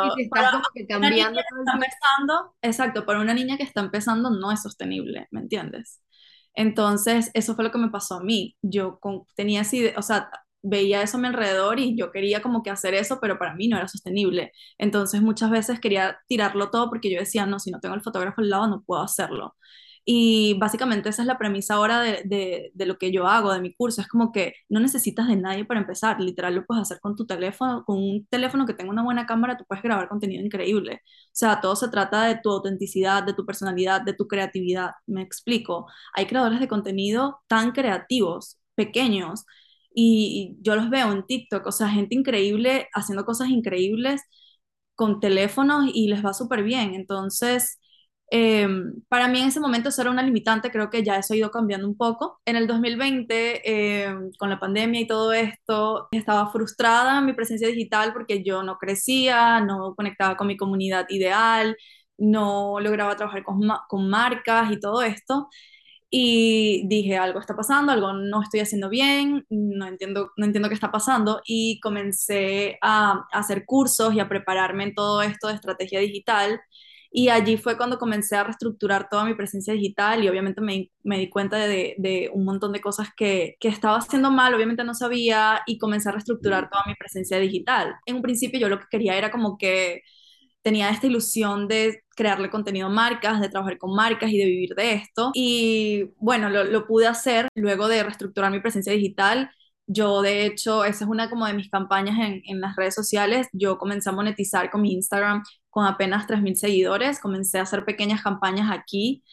y 0.00 0.10
Claro, 0.10 0.12
si 0.12 0.22
estás 0.22 0.50
como 0.50 0.62
que 0.74 0.86
una 0.96 1.10
niña 1.10 1.26
cambiando 1.26 1.40
que 1.48 1.54
está 1.58 1.72
empezando, 1.74 2.54
exacto, 2.62 3.06
para 3.06 3.20
una 3.20 3.34
niña 3.34 3.56
que 3.56 3.64
está 3.64 3.80
empezando 3.80 4.30
no 4.30 4.52
es 4.52 4.62
sostenible, 4.62 5.26
¿me 5.32 5.40
entiendes? 5.40 6.00
Entonces, 6.54 7.30
eso 7.34 7.54
fue 7.54 7.64
lo 7.64 7.70
que 7.72 7.78
me 7.78 7.90
pasó 7.90 8.16
a 8.16 8.22
mí. 8.24 8.56
Yo 8.62 8.98
con- 9.00 9.24
tenía 9.36 9.62
así, 9.62 9.88
o 9.96 10.02
sea, 10.02 10.30
veía 10.62 11.02
eso 11.02 11.16
a 11.18 11.20
mi 11.20 11.28
alrededor 11.28 11.78
y 11.80 11.96
yo 11.96 12.10
quería 12.12 12.42
como 12.42 12.62
que 12.62 12.70
hacer 12.70 12.94
eso, 12.94 13.18
pero 13.20 13.38
para 13.38 13.54
mí 13.54 13.68
no 13.68 13.76
era 13.76 13.88
sostenible. 13.88 14.52
Entonces, 14.78 15.22
muchas 15.22 15.50
veces 15.50 15.80
quería 15.80 16.18
tirarlo 16.28 16.70
todo 16.70 16.90
porque 16.90 17.10
yo 17.12 17.18
decía, 17.20 17.46
no, 17.46 17.58
si 17.60 17.70
no 17.70 17.80
tengo 17.80 17.94
el 17.94 18.02
fotógrafo 18.02 18.40
al 18.40 18.50
lado, 18.50 18.68
no 18.68 18.82
puedo 18.82 19.02
hacerlo. 19.02 19.56
Y 20.10 20.54
básicamente 20.54 21.10
esa 21.10 21.20
es 21.22 21.28
la 21.28 21.36
premisa 21.36 21.74
ahora 21.74 22.00
de, 22.00 22.70
de, 22.72 22.86
lo 22.86 22.96
que 22.96 23.12
yo 23.12 23.26
hago, 23.26 23.52
de 23.52 23.60
mi 23.60 23.74
curso. 23.74 24.00
Es 24.00 24.08
como 24.08 24.32
que 24.32 24.54
no 24.70 24.80
necesitas 24.80 25.28
de 25.28 25.36
nadie 25.36 25.66
para 25.66 25.80
empezar. 25.80 26.18
Literal, 26.18 26.54
lo 26.54 26.64
puedes 26.64 26.82
hacer 26.82 26.98
con 27.00 27.14
tu 27.14 27.26
teléfono, 27.26 27.84
con 27.84 27.98
un 27.98 28.26
teléfono 28.30 28.64
que 28.66 28.72
tenga 28.72 28.90
una 28.90 29.02
buena 29.04 29.26
cámara, 29.26 29.58
tú 29.58 29.64
puedes 29.68 29.82
grabar 29.82 30.08
contenido 30.08 30.42
increíble. 30.42 31.02
O 31.04 31.30
sea, 31.32 31.60
todo 31.60 31.76
se 31.76 31.88
trata 31.90 32.24
de 32.24 32.40
tu 32.42 32.50
autenticidad, 32.50 33.22
de 33.22 33.34
tu 33.34 33.44
personalidad, 33.44 34.00
de 34.00 34.14
tu 34.14 34.26
creatividad. 34.26 34.92
Me 35.06 35.20
explico. 35.22 35.86
Hay 36.14 36.24
creadores 36.26 36.60
de 36.60 36.68
contenido 36.68 37.40
tan 37.46 37.72
creativos, 37.72 38.58
pequeños, 38.74 39.44
y 39.94 40.56
yo 40.62 40.74
los 40.76 40.88
veo 40.90 41.12
en 41.12 41.26
TikTok, 41.26 41.66
o 41.66 41.72
sea, 41.72 41.88
gente 41.88 42.14
increíble 42.14 42.88
haciendo 42.94 43.24
cosas 43.24 43.48
increíbles 43.50 44.22
con 44.94 45.20
teléfonos 45.20 45.90
y 45.94 46.08
les 46.08 46.24
va 46.24 46.32
súper 46.34 46.62
bien. 46.62 46.94
Entonces, 46.94 47.77
eh, 48.30 48.68
para 49.08 49.28
mí 49.28 49.40
en 49.40 49.48
ese 49.48 49.60
momento 49.60 49.88
eso 49.88 50.02
era 50.02 50.10
una 50.10 50.22
limitante, 50.22 50.70
creo 50.70 50.90
que 50.90 51.02
ya 51.02 51.16
eso 51.18 51.34
ha 51.34 51.36
ido 51.36 51.50
cambiando 51.50 51.86
un 51.88 51.96
poco. 51.96 52.40
En 52.44 52.56
el 52.56 52.66
2020, 52.66 53.62
eh, 54.04 54.14
con 54.38 54.50
la 54.50 54.60
pandemia 54.60 55.00
y 55.00 55.06
todo 55.06 55.32
esto, 55.32 56.08
estaba 56.12 56.50
frustrada 56.52 57.18
en 57.18 57.26
mi 57.26 57.32
presencia 57.32 57.68
digital 57.68 58.12
porque 58.12 58.42
yo 58.44 58.62
no 58.62 58.76
crecía, 58.78 59.60
no 59.60 59.94
conectaba 59.94 60.36
con 60.36 60.46
mi 60.48 60.56
comunidad 60.56 61.06
ideal, 61.10 61.76
no 62.18 62.80
lograba 62.80 63.16
trabajar 63.16 63.44
con, 63.44 63.60
ma- 63.66 63.84
con 63.88 64.08
marcas 64.10 64.72
y 64.72 64.80
todo 64.80 65.02
esto. 65.02 65.48
Y 66.10 66.86
dije, 66.88 67.18
algo 67.18 67.38
está 67.40 67.54
pasando, 67.56 67.92
algo 67.92 68.14
no 68.14 68.42
estoy 68.42 68.60
haciendo 68.60 68.88
bien, 68.88 69.44
no 69.50 69.86
entiendo, 69.86 70.30
no 70.38 70.46
entiendo 70.46 70.68
qué 70.70 70.74
está 70.74 70.90
pasando. 70.90 71.40
Y 71.46 71.80
comencé 71.80 72.78
a, 72.82 73.26
a 73.32 73.38
hacer 73.38 73.64
cursos 73.66 74.14
y 74.14 74.20
a 74.20 74.28
prepararme 74.28 74.84
en 74.84 74.94
todo 74.94 75.20
esto 75.22 75.48
de 75.48 75.54
estrategia 75.54 76.00
digital. 76.00 76.60
Y 77.10 77.28
allí 77.30 77.56
fue 77.56 77.76
cuando 77.76 77.98
comencé 77.98 78.36
a 78.36 78.44
reestructurar 78.44 79.08
toda 79.08 79.24
mi 79.24 79.34
presencia 79.34 79.72
digital 79.74 80.22
y 80.22 80.28
obviamente 80.28 80.60
me, 80.60 80.90
me 81.04 81.18
di 81.18 81.28
cuenta 81.30 81.56
de, 81.58 81.94
de 81.98 82.30
un 82.32 82.44
montón 82.44 82.72
de 82.72 82.80
cosas 82.80 83.08
que, 83.16 83.56
que 83.60 83.68
estaba 83.68 83.96
haciendo 83.98 84.30
mal, 84.30 84.54
obviamente 84.54 84.84
no 84.84 84.94
sabía, 84.94 85.62
y 85.66 85.78
comencé 85.78 86.08
a 86.10 86.12
reestructurar 86.12 86.68
toda 86.70 86.84
mi 86.86 86.94
presencia 86.94 87.38
digital. 87.38 87.94
En 88.06 88.16
un 88.16 88.22
principio 88.22 88.60
yo 88.60 88.68
lo 88.68 88.78
que 88.80 88.86
quería 88.90 89.16
era 89.16 89.30
como 89.30 89.56
que 89.58 90.02
tenía 90.62 90.90
esta 90.90 91.06
ilusión 91.06 91.68
de 91.68 92.02
crearle 92.16 92.50
contenido 92.50 92.88
a 92.88 92.90
marcas, 92.90 93.40
de 93.40 93.48
trabajar 93.48 93.78
con 93.78 93.94
marcas 93.94 94.30
y 94.30 94.38
de 94.38 94.44
vivir 94.46 94.74
de 94.74 94.92
esto. 94.94 95.30
Y 95.34 96.10
bueno, 96.18 96.50
lo, 96.50 96.64
lo 96.64 96.86
pude 96.86 97.06
hacer 97.06 97.48
luego 97.54 97.88
de 97.88 98.02
reestructurar 98.02 98.50
mi 98.52 98.60
presencia 98.60 98.92
digital. 98.92 99.50
Yo, 99.90 100.20
de 100.22 100.44
hecho, 100.46 100.84
esa 100.84 101.04
es 101.04 101.10
una 101.10 101.30
como 101.30 101.46
de 101.46 101.54
mis 101.54 101.70
campañas 101.70 102.18
en, 102.18 102.42
en 102.44 102.60
las 102.60 102.76
redes 102.76 102.94
sociales. 102.94 103.48
Yo 103.52 103.78
comencé 103.78 104.10
a 104.10 104.12
monetizar 104.12 104.70
con 104.70 104.82
mi 104.82 104.92
Instagram 104.92 105.42
con 105.70 105.86
apenas 105.86 106.26
3.000 106.26 106.56
seguidores. 106.56 107.20
Comencé 107.20 107.58
a 107.58 107.62
hacer 107.62 107.84
pequeñas 107.86 108.22
campañas 108.22 108.70
aquí 108.70 109.24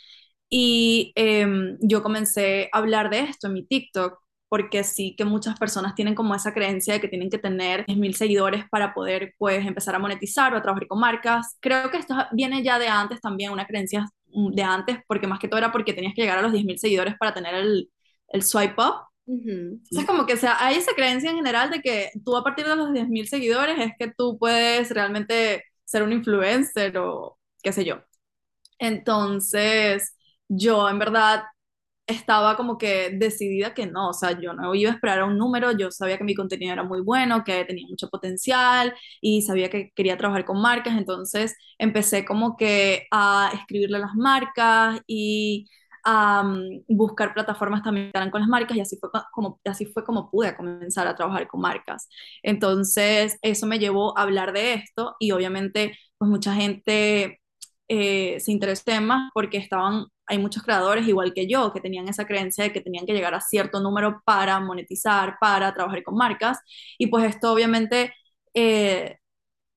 y 0.50 1.12
em, 1.16 1.78
yo 1.82 2.04
comencé 2.04 2.70
a 2.74 2.78
hablar 2.80 3.10
de 3.10 3.22
esto 3.22 3.48
en 3.48 3.54
mi 3.54 3.66
TikTok 3.66 4.20
porque 4.50 4.84
sí 4.84 5.16
que 5.18 5.26
muchas 5.26 5.60
personas 5.60 5.96
tienen 5.96 6.16
como 6.16 6.36
esa 6.36 6.54
creencia 6.54 6.94
de 6.94 7.02
que 7.02 7.08
tienen 7.10 7.30
que 7.30 7.40
tener 7.40 7.86
10.000 7.86 8.16
seguidores 8.16 8.64
para 8.70 8.94
poder 8.94 9.34
pues 9.38 9.66
empezar 9.66 9.96
a 9.96 10.00
monetizar 10.00 10.54
o 10.54 10.58
a 10.58 10.62
trabajar 10.62 10.88
con 10.88 11.00
marcas. 11.00 11.58
Creo 11.62 11.92
que 11.92 11.98
esto 11.98 12.16
viene 12.34 12.64
ya 12.64 12.80
de 12.80 12.88
antes 12.88 13.20
también, 13.22 13.52
una 13.52 13.66
creencia 13.68 14.06
de 14.26 14.64
antes, 14.64 15.00
porque 15.08 15.28
más 15.28 15.40
que 15.40 15.48
todo 15.48 15.58
era 15.60 15.72
porque 15.72 15.94
tenías 15.94 16.14
que 16.16 16.22
llegar 16.22 16.38
a 16.40 16.42
los 16.42 16.52
10.000 16.54 16.78
seguidores 16.80 17.16
para 17.18 17.34
tener 17.34 17.56
el, 17.56 17.90
el 18.30 18.44
swipe 18.44 18.76
up. 18.82 19.08
Ujú. 19.28 19.50
Entonces 19.50 20.06
como 20.06 20.26
que 20.28 20.38
sea, 20.38 20.58
hay 20.64 20.76
esa 20.78 20.94
creencia 20.94 21.30
en 21.32 21.38
general 21.38 21.72
de 21.72 21.82
que 21.82 22.12
tú 22.24 22.38
a 22.38 22.44
partir 22.44 22.66
de 22.68 22.76
los 22.76 22.94
10.000 22.94 23.28
seguidores 23.28 23.78
es 23.80 23.94
que 23.98 24.14
tú 24.16 24.38
puedes 24.38 24.90
realmente 24.92 25.64
ser 25.84 26.04
un 26.04 26.12
influencer 26.14 26.98
o 26.98 27.40
qué 27.64 27.72
sé 27.72 27.86
yo. 27.86 28.02
Entonces, 28.80 30.16
yo 30.50 30.90
en 30.90 31.00
verdad 31.00 31.44
estaba 32.08 32.58
como 32.58 32.78
que 32.78 33.12
decidida 33.12 33.74
que 33.74 33.88
no, 33.88 34.10
o 34.12 34.14
sea, 34.14 34.40
yo 34.40 34.54
no 34.54 34.76
iba 34.76 34.92
a 34.92 34.96
esperar 34.96 35.22
a 35.22 35.26
un 35.26 35.38
número, 35.38 35.72
yo 35.78 35.92
sabía 35.92 36.18
que 36.20 36.24
mi 36.26 36.36
contenido 36.36 36.74
era 36.74 36.84
muy 36.84 37.02
bueno, 37.02 37.44
que 37.46 37.66
tenía 37.66 37.88
mucho 37.90 38.10
potencial 38.10 38.94
y 39.22 39.42
sabía 39.44 39.70
que 39.72 39.92
quería 39.96 40.18
trabajar 40.18 40.46
con 40.46 40.62
marcas, 40.62 40.98
entonces 40.98 41.56
empecé 41.80 42.26
como 42.26 42.58
que 42.58 43.08
a 43.12 43.52
escribirle 43.56 43.98
a 43.98 44.02
las 44.02 44.16
marcas 44.16 45.02
y 45.08 45.68
a 46.06 46.44
um, 46.46 46.84
buscar 46.88 47.34
plataformas 47.34 47.84
también 47.84 48.12
que 48.12 48.18
eran 48.18 48.32
con 48.32 48.42
las 48.42 48.50
marcas 48.50 48.78
y 48.78 48.82
así 48.82 48.98
fue 48.98 49.10
como, 49.32 49.60
así 49.66 49.86
fue 49.88 50.04
como 50.06 50.30
pude 50.30 50.56
comenzar 50.56 51.08
a 51.08 51.16
trabajar 51.16 51.48
con 51.48 51.62
marcas. 51.62 52.08
Entonces, 52.44 53.38
eso 53.42 53.66
me 53.68 53.80
llevó 53.80 54.18
a 54.18 54.22
hablar 54.22 54.54
de 54.54 54.76
esto 54.76 55.16
y 55.20 55.32
obviamente 55.32 55.98
pues 56.18 56.30
mucha 56.30 56.54
gente 56.56 57.42
eh, 57.88 58.40
se 58.40 58.52
interesó 58.52 58.84
en 58.88 59.00
temas 59.00 59.32
porque 59.34 59.58
estaban, 59.58 60.06
hay 60.28 60.38
muchos 60.40 60.64
creadores 60.64 61.08
igual 61.08 61.34
que 61.34 61.48
yo 61.48 61.72
que 61.74 61.82
tenían 61.82 62.08
esa 62.08 62.26
creencia 62.26 62.64
de 62.64 62.74
que 62.74 62.82
tenían 62.82 63.06
que 63.06 63.14
llegar 63.14 63.34
a 63.36 63.42
cierto 63.42 63.80
número 63.82 64.22
para 64.26 64.60
monetizar, 64.60 65.38
para 65.40 65.74
trabajar 65.74 66.04
con 66.04 66.16
marcas 66.16 66.60
y 66.98 67.08
pues 67.08 67.26
esto 67.26 67.52
obviamente 67.52 68.14
eh, 68.54 69.18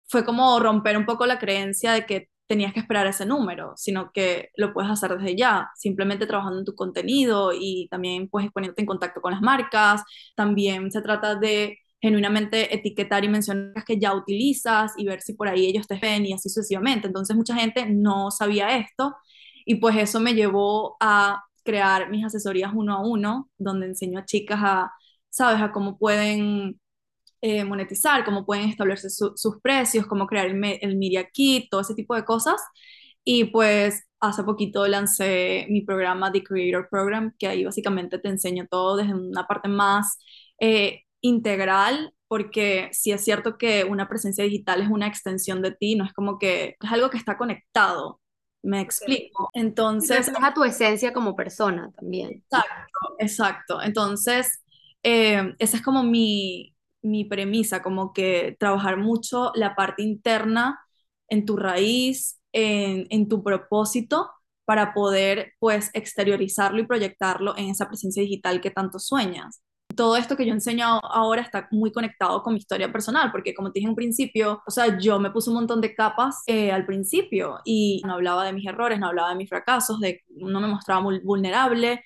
fue 0.08 0.24
como 0.24 0.58
romper 0.60 0.96
un 0.96 1.06
poco 1.06 1.26
la 1.26 1.38
creencia 1.38 1.92
de 1.92 2.06
que 2.06 2.28
tenías 2.48 2.72
que 2.72 2.80
esperar 2.80 3.06
ese 3.06 3.26
número, 3.26 3.74
sino 3.76 4.10
que 4.12 4.50
lo 4.56 4.72
puedes 4.72 4.90
hacer 4.90 5.16
desde 5.16 5.36
ya, 5.36 5.70
simplemente 5.76 6.26
trabajando 6.26 6.60
en 6.60 6.64
tu 6.64 6.74
contenido 6.74 7.52
y 7.54 7.88
también 7.90 8.28
pues 8.28 8.50
poniéndote 8.52 8.82
en 8.82 8.86
contacto 8.86 9.20
con 9.20 9.32
las 9.32 9.42
marcas, 9.42 10.02
también 10.34 10.90
se 10.90 11.02
trata 11.02 11.36
de 11.36 11.78
genuinamente 12.00 12.74
etiquetar 12.74 13.24
y 13.24 13.28
mencionar 13.28 13.84
que 13.84 13.98
ya 13.98 14.14
utilizas 14.14 14.92
y 14.96 15.04
ver 15.06 15.20
si 15.20 15.34
por 15.34 15.48
ahí 15.48 15.66
ellos 15.66 15.86
te 15.86 15.98
ven 15.98 16.26
y 16.26 16.32
así 16.32 16.48
sucesivamente. 16.48 17.06
Entonces 17.08 17.36
mucha 17.36 17.54
gente 17.54 17.86
no 17.86 18.30
sabía 18.30 18.76
esto 18.78 19.16
y 19.64 19.76
pues 19.76 19.96
eso 19.96 20.20
me 20.20 20.34
llevó 20.34 20.96
a 21.00 21.42
crear 21.64 22.10
mis 22.10 22.24
asesorías 22.24 22.72
uno 22.74 22.94
a 22.94 23.06
uno, 23.06 23.50
donde 23.58 23.86
enseño 23.86 24.20
a 24.20 24.24
chicas 24.24 24.60
a, 24.62 24.92
sabes, 25.28 25.60
a 25.60 25.72
cómo 25.72 25.98
pueden 25.98 26.80
eh, 27.40 27.64
monetizar, 27.64 28.24
cómo 28.24 28.44
pueden 28.44 28.68
establecer 28.68 29.10
su, 29.10 29.32
sus 29.36 29.60
precios, 29.60 30.06
cómo 30.06 30.26
crear 30.26 30.46
el, 30.46 30.54
me, 30.54 30.76
el 30.76 30.96
Media 30.96 31.28
Kit, 31.30 31.68
todo 31.70 31.80
ese 31.80 31.94
tipo 31.94 32.14
de 32.14 32.24
cosas. 32.24 32.60
Y 33.24 33.44
pues 33.44 34.04
hace 34.20 34.42
poquito 34.42 34.86
lancé 34.88 35.66
mi 35.70 35.82
programa 35.82 36.32
The 36.32 36.42
Creator 36.42 36.88
Program, 36.90 37.34
que 37.38 37.46
ahí 37.46 37.64
básicamente 37.64 38.18
te 38.18 38.28
enseño 38.28 38.66
todo 38.70 38.96
desde 38.96 39.14
una 39.14 39.46
parte 39.46 39.68
más 39.68 40.18
eh, 40.58 41.02
integral, 41.20 42.12
porque 42.26 42.88
sí 42.92 43.12
es 43.12 43.24
cierto 43.24 43.56
que 43.56 43.84
una 43.84 44.08
presencia 44.08 44.44
digital 44.44 44.82
es 44.82 44.88
una 44.88 45.06
extensión 45.06 45.62
de 45.62 45.72
ti, 45.72 45.94
no 45.94 46.04
es 46.04 46.12
como 46.12 46.38
que 46.38 46.76
es 46.80 46.92
algo 46.92 47.10
que 47.10 47.18
está 47.18 47.38
conectado, 47.38 48.20
Me 48.62 48.80
explico. 48.80 49.50
Entonces... 49.54 50.26
Refleja 50.26 50.54
tu 50.54 50.64
esencia 50.64 51.12
como 51.12 51.36
persona 51.36 51.90
también. 51.96 52.30
Exacto, 52.30 53.16
exacto. 53.18 53.82
Entonces, 53.82 54.62
eh, 55.02 55.54
esa 55.58 55.76
es 55.76 55.82
como 55.82 56.02
mi, 56.02 56.74
mi 57.02 57.24
premisa, 57.24 57.82
como 57.82 58.12
que 58.12 58.56
trabajar 58.58 58.96
mucho 58.98 59.52
la 59.54 59.74
parte 59.74 60.02
interna 60.02 60.80
en 61.28 61.44
tu 61.46 61.56
raíz, 61.56 62.40
en, 62.52 63.06
en 63.10 63.28
tu 63.28 63.42
propósito, 63.42 64.30
para 64.64 64.92
poder 64.92 65.54
pues 65.60 65.90
exteriorizarlo 65.94 66.80
y 66.80 66.86
proyectarlo 66.86 67.56
en 67.56 67.70
esa 67.70 67.88
presencia 67.88 68.22
digital 68.22 68.60
que 68.60 68.70
tanto 68.70 68.98
sueñas. 68.98 69.62
Todo 69.96 70.16
esto 70.16 70.36
que 70.36 70.46
yo 70.46 70.52
enseño 70.52 71.00
ahora 71.02 71.40
está 71.40 71.68
muy 71.70 71.90
conectado 71.90 72.42
con 72.42 72.52
mi 72.52 72.58
historia 72.58 72.92
personal, 72.92 73.32
porque 73.32 73.54
como 73.54 73.72
te 73.72 73.80
dije 73.80 73.88
en 73.88 73.96
principio, 73.96 74.62
o 74.66 74.70
sea, 74.70 74.98
yo 74.98 75.18
me 75.18 75.30
puse 75.30 75.48
un 75.50 75.56
montón 75.56 75.80
de 75.80 75.94
capas 75.94 76.42
eh, 76.46 76.70
al 76.70 76.84
principio 76.84 77.60
y 77.64 78.02
no 78.04 78.12
hablaba 78.14 78.44
de 78.44 78.52
mis 78.52 78.66
errores, 78.66 79.00
no 79.00 79.08
hablaba 79.08 79.30
de 79.30 79.36
mis 79.36 79.48
fracasos, 79.48 80.00
de, 80.00 80.20
no 80.28 80.60
me 80.60 80.68
mostraba 80.68 81.00
muy 81.00 81.20
vulnerable 81.20 82.04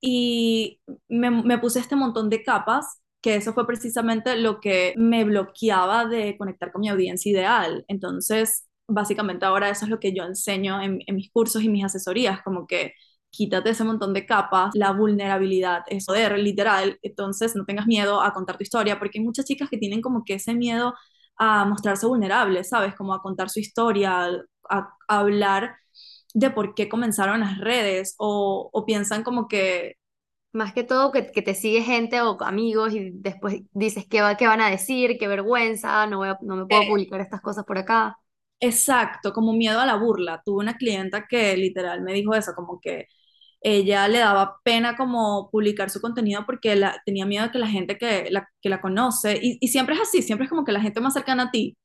y 0.00 0.80
me, 1.08 1.30
me 1.30 1.58
puse 1.58 1.78
este 1.78 1.96
montón 1.96 2.28
de 2.28 2.42
capas 2.42 2.99
que 3.20 3.36
eso 3.36 3.52
fue 3.52 3.66
precisamente 3.66 4.36
lo 4.36 4.60
que 4.60 4.94
me 4.96 5.24
bloqueaba 5.24 6.06
de 6.06 6.36
conectar 6.38 6.72
con 6.72 6.80
mi 6.80 6.88
audiencia 6.88 7.30
ideal. 7.30 7.84
Entonces, 7.88 8.68
básicamente 8.90 9.46
ahora 9.46 9.70
eso 9.70 9.84
es 9.84 9.90
lo 9.90 10.00
que 10.00 10.12
yo 10.14 10.24
enseño 10.24 10.80
en, 10.82 11.02
mis 11.14 11.30
cursos 11.30 11.62
y 11.62 11.68
mis 11.68 11.84
asesorías, 11.84 12.42
como 12.42 12.66
que 12.66 12.94
quítate 13.30 13.70
ese 13.70 13.84
montón 13.84 14.12
de 14.12 14.26
capas, 14.26 14.72
la 14.74 14.92
vulnerabilidad 14.92 15.82
es 15.88 16.06
poder, 16.06 16.38
literal, 16.38 16.98
entonces 17.02 17.54
no 17.54 17.64
tengas 17.64 17.86
miedo 17.86 18.20
a 18.22 18.32
contar 18.34 18.56
tu 18.56 18.64
historia, 18.64 18.98
porque 18.98 19.18
hay 19.18 19.24
muchas 19.24 19.44
chicas 19.44 19.70
que 19.70 19.78
tienen 19.78 20.00
como 20.02 20.24
que 20.24 20.34
ese 20.34 20.54
miedo 20.54 20.94
a 21.36 21.64
mostrarse 21.64 22.06
vulnerables, 22.06 22.68
¿sabes? 22.70 22.94
Como 22.96 23.14
a 23.14 23.22
contar 23.22 23.48
su 23.50 23.60
historia, 23.60 24.28
a, 24.68 24.96
hablar 25.08 25.76
de 26.34 26.50
por 26.50 26.74
qué 26.74 26.88
comenzaron 26.88 27.40
las 27.40 27.58
redes 27.58 28.14
o, 28.18 28.70
o 28.72 28.86
piensan 28.86 29.22
como 29.22 29.48
que... 29.48 29.96
Más 30.52 30.72
que 30.72 30.82
todo 30.82 31.12
que, 31.12 31.30
que, 31.30 31.42
te 31.42 31.54
sigue 31.54 31.82
gente 31.82 32.20
o 32.20 32.36
amigos 32.42 32.92
y 32.92 33.10
después 33.12 33.62
dices 33.72 34.06
qué, 34.08 34.20
va, 34.20 34.36
qué 34.36 34.46
van 34.46 34.60
a 34.60 34.70
decir, 34.70 35.16
qué 35.18 35.28
vergüenza, 35.28 36.06
no, 36.06 36.18
voy 36.18 36.28
no 36.42 36.56
me 36.56 36.66
puedo 36.66 36.82
eh, 36.82 36.88
publicar 36.88 37.20
estas 37.20 37.40
cosas 37.40 37.64
por 37.64 37.78
acá. 37.78 38.18
Exacto, 38.58 39.32
como 39.32 39.52
miedo 39.52 39.80
a 39.80 39.86
la 39.86 39.96
burla. 39.96 40.42
Tuve 40.44 40.58
una 40.58 40.76
clienta 40.76 41.26
que 41.28 41.56
literal 41.56 42.02
me 42.02 42.12
dijo 42.12 42.34
eso, 42.34 42.52
como 42.54 42.80
que 42.80 43.06
ella 43.60 44.08
le 44.08 44.18
daba 44.18 44.58
pena 44.64 44.96
como 44.96 45.50
publicar 45.50 45.90
su 45.90 46.00
contenido 46.00 46.44
porque 46.46 46.76
la, 46.76 47.00
tenía 47.04 47.26
miedo 47.26 47.44
de 47.46 47.52
que 47.52 47.58
la 47.58 47.68
gente 47.68 47.98
que 47.98 48.28
la, 48.30 48.48
que 48.60 48.68
la 48.70 48.80
conoce, 48.80 49.38
y, 49.42 49.58
y, 49.60 49.68
siempre 49.68 49.94
es 49.94 50.00
así, 50.02 50.22
siempre 50.22 50.44
es 50.44 50.50
como 50.50 50.64
que 50.64 50.72
la 50.72 50.80
gente 50.80 51.00
más 51.00 51.14
cercana 51.14 51.44
a 51.44 51.50
ti, 51.50 51.76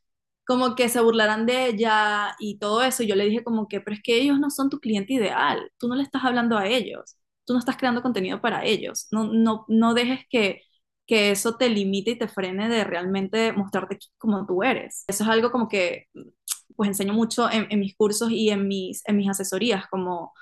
como 0.45 0.75
que 0.75 0.89
se 0.89 1.01
burlarán 1.01 1.45
de 1.45 1.67
ella 1.67 2.35
y 2.39 2.57
todo 2.59 2.83
eso. 2.83 3.03
Y 3.03 3.07
yo 3.07 3.15
le 3.15 3.25
dije 3.25 3.43
como 3.43 3.67
que, 3.67 3.81
pero 3.81 3.95
es 3.95 4.03
que 4.03 4.15
ellos 4.17 4.39
no 4.39 4.49
son 4.49 4.69
tu 4.69 4.79
cliente 4.79 5.13
ideal, 5.13 5.71
tú 5.79 5.87
no 5.87 5.95
le 5.95 6.03
estás 6.03 6.23
hablando 6.25 6.57
a 6.57 6.67
ellos, 6.67 7.17
tú 7.45 7.53
no 7.53 7.59
estás 7.59 7.77
creando 7.77 8.01
contenido 8.01 8.41
para 8.41 8.65
ellos, 8.65 9.07
no, 9.11 9.25
no, 9.25 9.65
no 9.67 9.93
dejes 9.93 10.21
que, 10.29 10.61
que 11.05 11.31
eso 11.31 11.57
te 11.57 11.69
limite 11.69 12.11
y 12.11 12.17
te 12.19 12.27
frene 12.27 12.69
de 12.69 12.83
realmente 12.83 13.53
mostrarte 13.53 13.99
como 14.17 14.45
tú 14.45 14.63
eres. 14.63 15.03
Eso 15.07 15.23
es 15.23 15.29
algo 15.29 15.51
como 15.51 15.67
que 15.67 16.07
pues 16.75 16.89
enseño 16.89 17.13
mucho 17.13 17.49
en, 17.51 17.79
mis 17.79 17.95
cursos 17.95 18.31
y 18.31 18.49
en 18.49 18.67
mis, 18.67 19.01
en 19.07 19.17
mis 19.17 19.29
asesorías, 19.29 19.87
como 19.87 20.33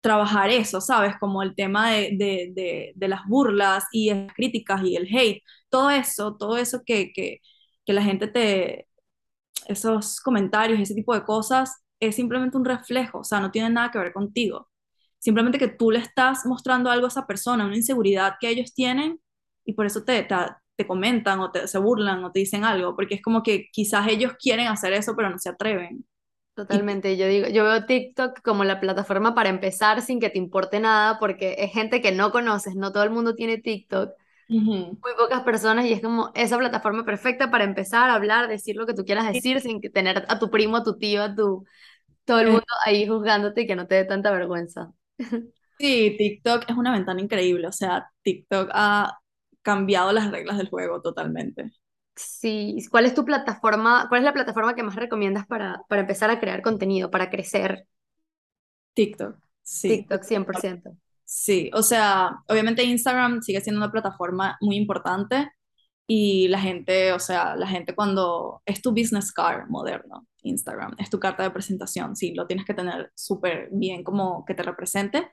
trabajar 0.00 0.50
eso, 0.50 0.80
¿sabes? 0.80 1.16
Como 1.20 1.42
el 1.42 1.54
tema 1.54 1.92
de, 1.92 2.12
de, 2.18 2.92
de, 2.96 3.08
las 3.08 3.22
burlas 3.26 3.84
y 3.92 4.12
las 4.12 4.34
críticas 4.34 4.82
y 4.84 4.96
el 4.96 5.06
hate, 5.14 5.42
todo 5.70 5.90
eso, 5.90 6.36
todo 6.36 6.58
eso 6.58 6.82
que, 6.84 7.12
que, 7.12 7.38
que, 7.84 7.92
la 7.92 8.02
gente 8.02 8.28
te, 8.28 8.88
esos 9.68 10.20
comentarios, 10.20 10.80
ese 10.80 10.94
tipo 10.94 11.14
de 11.14 11.24
cosas, 11.24 11.82
es 12.00 12.16
simplemente 12.16 12.56
un 12.56 12.64
reflejo, 12.64 13.20
o 13.20 13.24
sea, 13.24 13.40
no 13.40 13.50
tiene 13.52 13.70
nada 13.70 13.90
que 13.92 13.98
ver 13.98 14.12
contigo. 14.12 14.68
Simplemente 15.22 15.58
que 15.58 15.68
tú 15.68 15.90
le 15.92 16.00
estás 16.00 16.46
mostrando 16.46 16.90
algo 16.90 17.06
a 17.06 17.08
esa 17.10 17.26
persona, 17.28 17.66
una 17.66 17.76
inseguridad 17.76 18.34
que 18.40 18.50
ellos 18.50 18.74
tienen 18.74 19.20
y 19.64 19.74
por 19.74 19.86
eso 19.86 20.04
te, 20.04 20.22
te, 20.24 20.36
te 20.76 20.86
comentan 20.88 21.40
o 21.40 21.52
te, 21.52 21.68
se 21.68 21.78
burlan 21.78 22.24
o 22.24 22.32
te 22.32 22.40
dicen 22.40 22.64
algo, 22.64 22.96
porque 22.96 23.16
es 23.16 23.22
como 23.22 23.42
que 23.44 23.68
quizás 23.72 24.08
ellos 24.08 24.34
quieren 24.40 24.68
hacer 24.68 24.92
eso, 24.94 25.14
pero 25.16 25.30
no 25.30 25.38
se 25.38 25.50
atreven. 25.50 26.06
Totalmente, 26.54 27.16
yo 27.16 27.26
digo, 27.28 27.48
yo 27.48 27.64
veo 27.64 27.86
TikTok 27.86 28.42
como 28.42 28.64
la 28.64 28.80
plataforma 28.80 29.34
para 29.34 29.48
empezar 29.48 30.02
sin 30.02 30.20
que 30.20 30.28
te 30.30 30.38
importe 30.38 30.80
nada, 30.80 31.18
porque 31.18 31.56
es 31.58 31.72
gente 31.72 32.02
que 32.02 32.12
no 32.12 32.30
conoces, 32.32 32.74
no 32.76 32.92
todo 32.92 33.04
el 33.04 33.10
mundo 33.10 33.34
tiene 33.34 33.56
TikTok, 33.58 34.12
muy 35.02 35.12
pocas 35.18 35.42
personas, 35.42 35.86
y 35.86 35.92
es 35.92 36.00
como 36.02 36.30
esa 36.34 36.58
plataforma 36.58 37.04
perfecta 37.04 37.50
para 37.50 37.64
empezar 37.64 38.10
a 38.10 38.14
hablar, 38.14 38.48
decir 38.48 38.76
lo 38.76 38.86
que 38.86 38.94
tú 38.94 39.04
quieras 39.04 39.26
decir, 39.26 39.60
sin 39.60 39.80
que 39.80 39.90
tener 39.90 40.24
a 40.28 40.38
tu 40.38 40.50
primo, 40.50 40.76
a 40.78 40.84
tu 40.84 40.98
tío, 40.98 41.22
a 41.24 41.34
tu 41.34 41.64
todo 42.26 42.40
el 42.40 42.48
mundo 42.48 42.66
ahí 42.86 43.06
juzgándote 43.08 43.62
y 43.62 43.66
que 43.68 43.76
no 43.76 43.86
te 43.88 43.96
dé 43.96 44.04
tanta 44.06 44.30
vergüenza. 44.32 44.92
Sí, 45.78 46.14
TikTok 46.16 46.64
es 46.70 46.76
una 46.76 46.92
ventana 46.92 47.20
increíble, 47.20 47.66
o 47.66 47.72
sea, 47.72 48.08
TikTok 48.22 48.70
ha 48.72 49.18
cambiado 49.62 50.12
las 50.12 50.30
reglas 50.30 50.58
del 50.58 50.68
juego 50.70 51.02
totalmente. 51.02 51.72
Sí, 52.16 52.76
¿cuál 52.90 53.04
es 53.06 53.14
tu 53.14 53.24
plataforma, 53.24 54.06
cuál 54.08 54.20
es 54.20 54.24
la 54.24 54.32
plataforma 54.32 54.74
que 54.74 54.82
más 54.82 54.96
recomiendas 54.96 55.46
para, 55.46 55.82
para 55.88 56.02
empezar 56.02 56.30
a 56.30 56.40
crear 56.40 56.62
contenido, 56.62 57.10
para 57.10 57.30
crecer? 57.30 57.86
TikTok, 58.94 59.36
sí. 59.62 59.88
TikTok, 59.88 60.22
100%. 60.24 60.96
Sí, 61.24 61.70
o 61.74 61.82
sea, 61.82 62.42
obviamente 62.48 62.84
Instagram 62.84 63.40
sigue 63.42 63.60
siendo 63.60 63.80
una 63.80 63.90
plataforma 63.90 64.56
muy 64.60 64.76
importante 64.76 65.50
y 66.06 66.48
la 66.48 66.60
gente, 66.60 67.12
o 67.12 67.18
sea, 67.18 67.56
la 67.56 67.66
gente 67.66 67.94
cuando 67.94 68.62
es 68.66 68.82
tu 68.82 68.90
business 68.90 69.32
card 69.32 69.68
moderno, 69.68 70.26
Instagram, 70.42 70.94
es 70.98 71.10
tu 71.10 71.18
carta 71.20 71.42
de 71.42 71.50
presentación, 71.50 72.16
sí, 72.16 72.34
lo 72.34 72.46
tienes 72.46 72.66
que 72.66 72.74
tener 72.74 73.10
súper 73.14 73.68
bien 73.72 74.04
como 74.04 74.44
que 74.44 74.54
te 74.54 74.62
represente, 74.62 75.30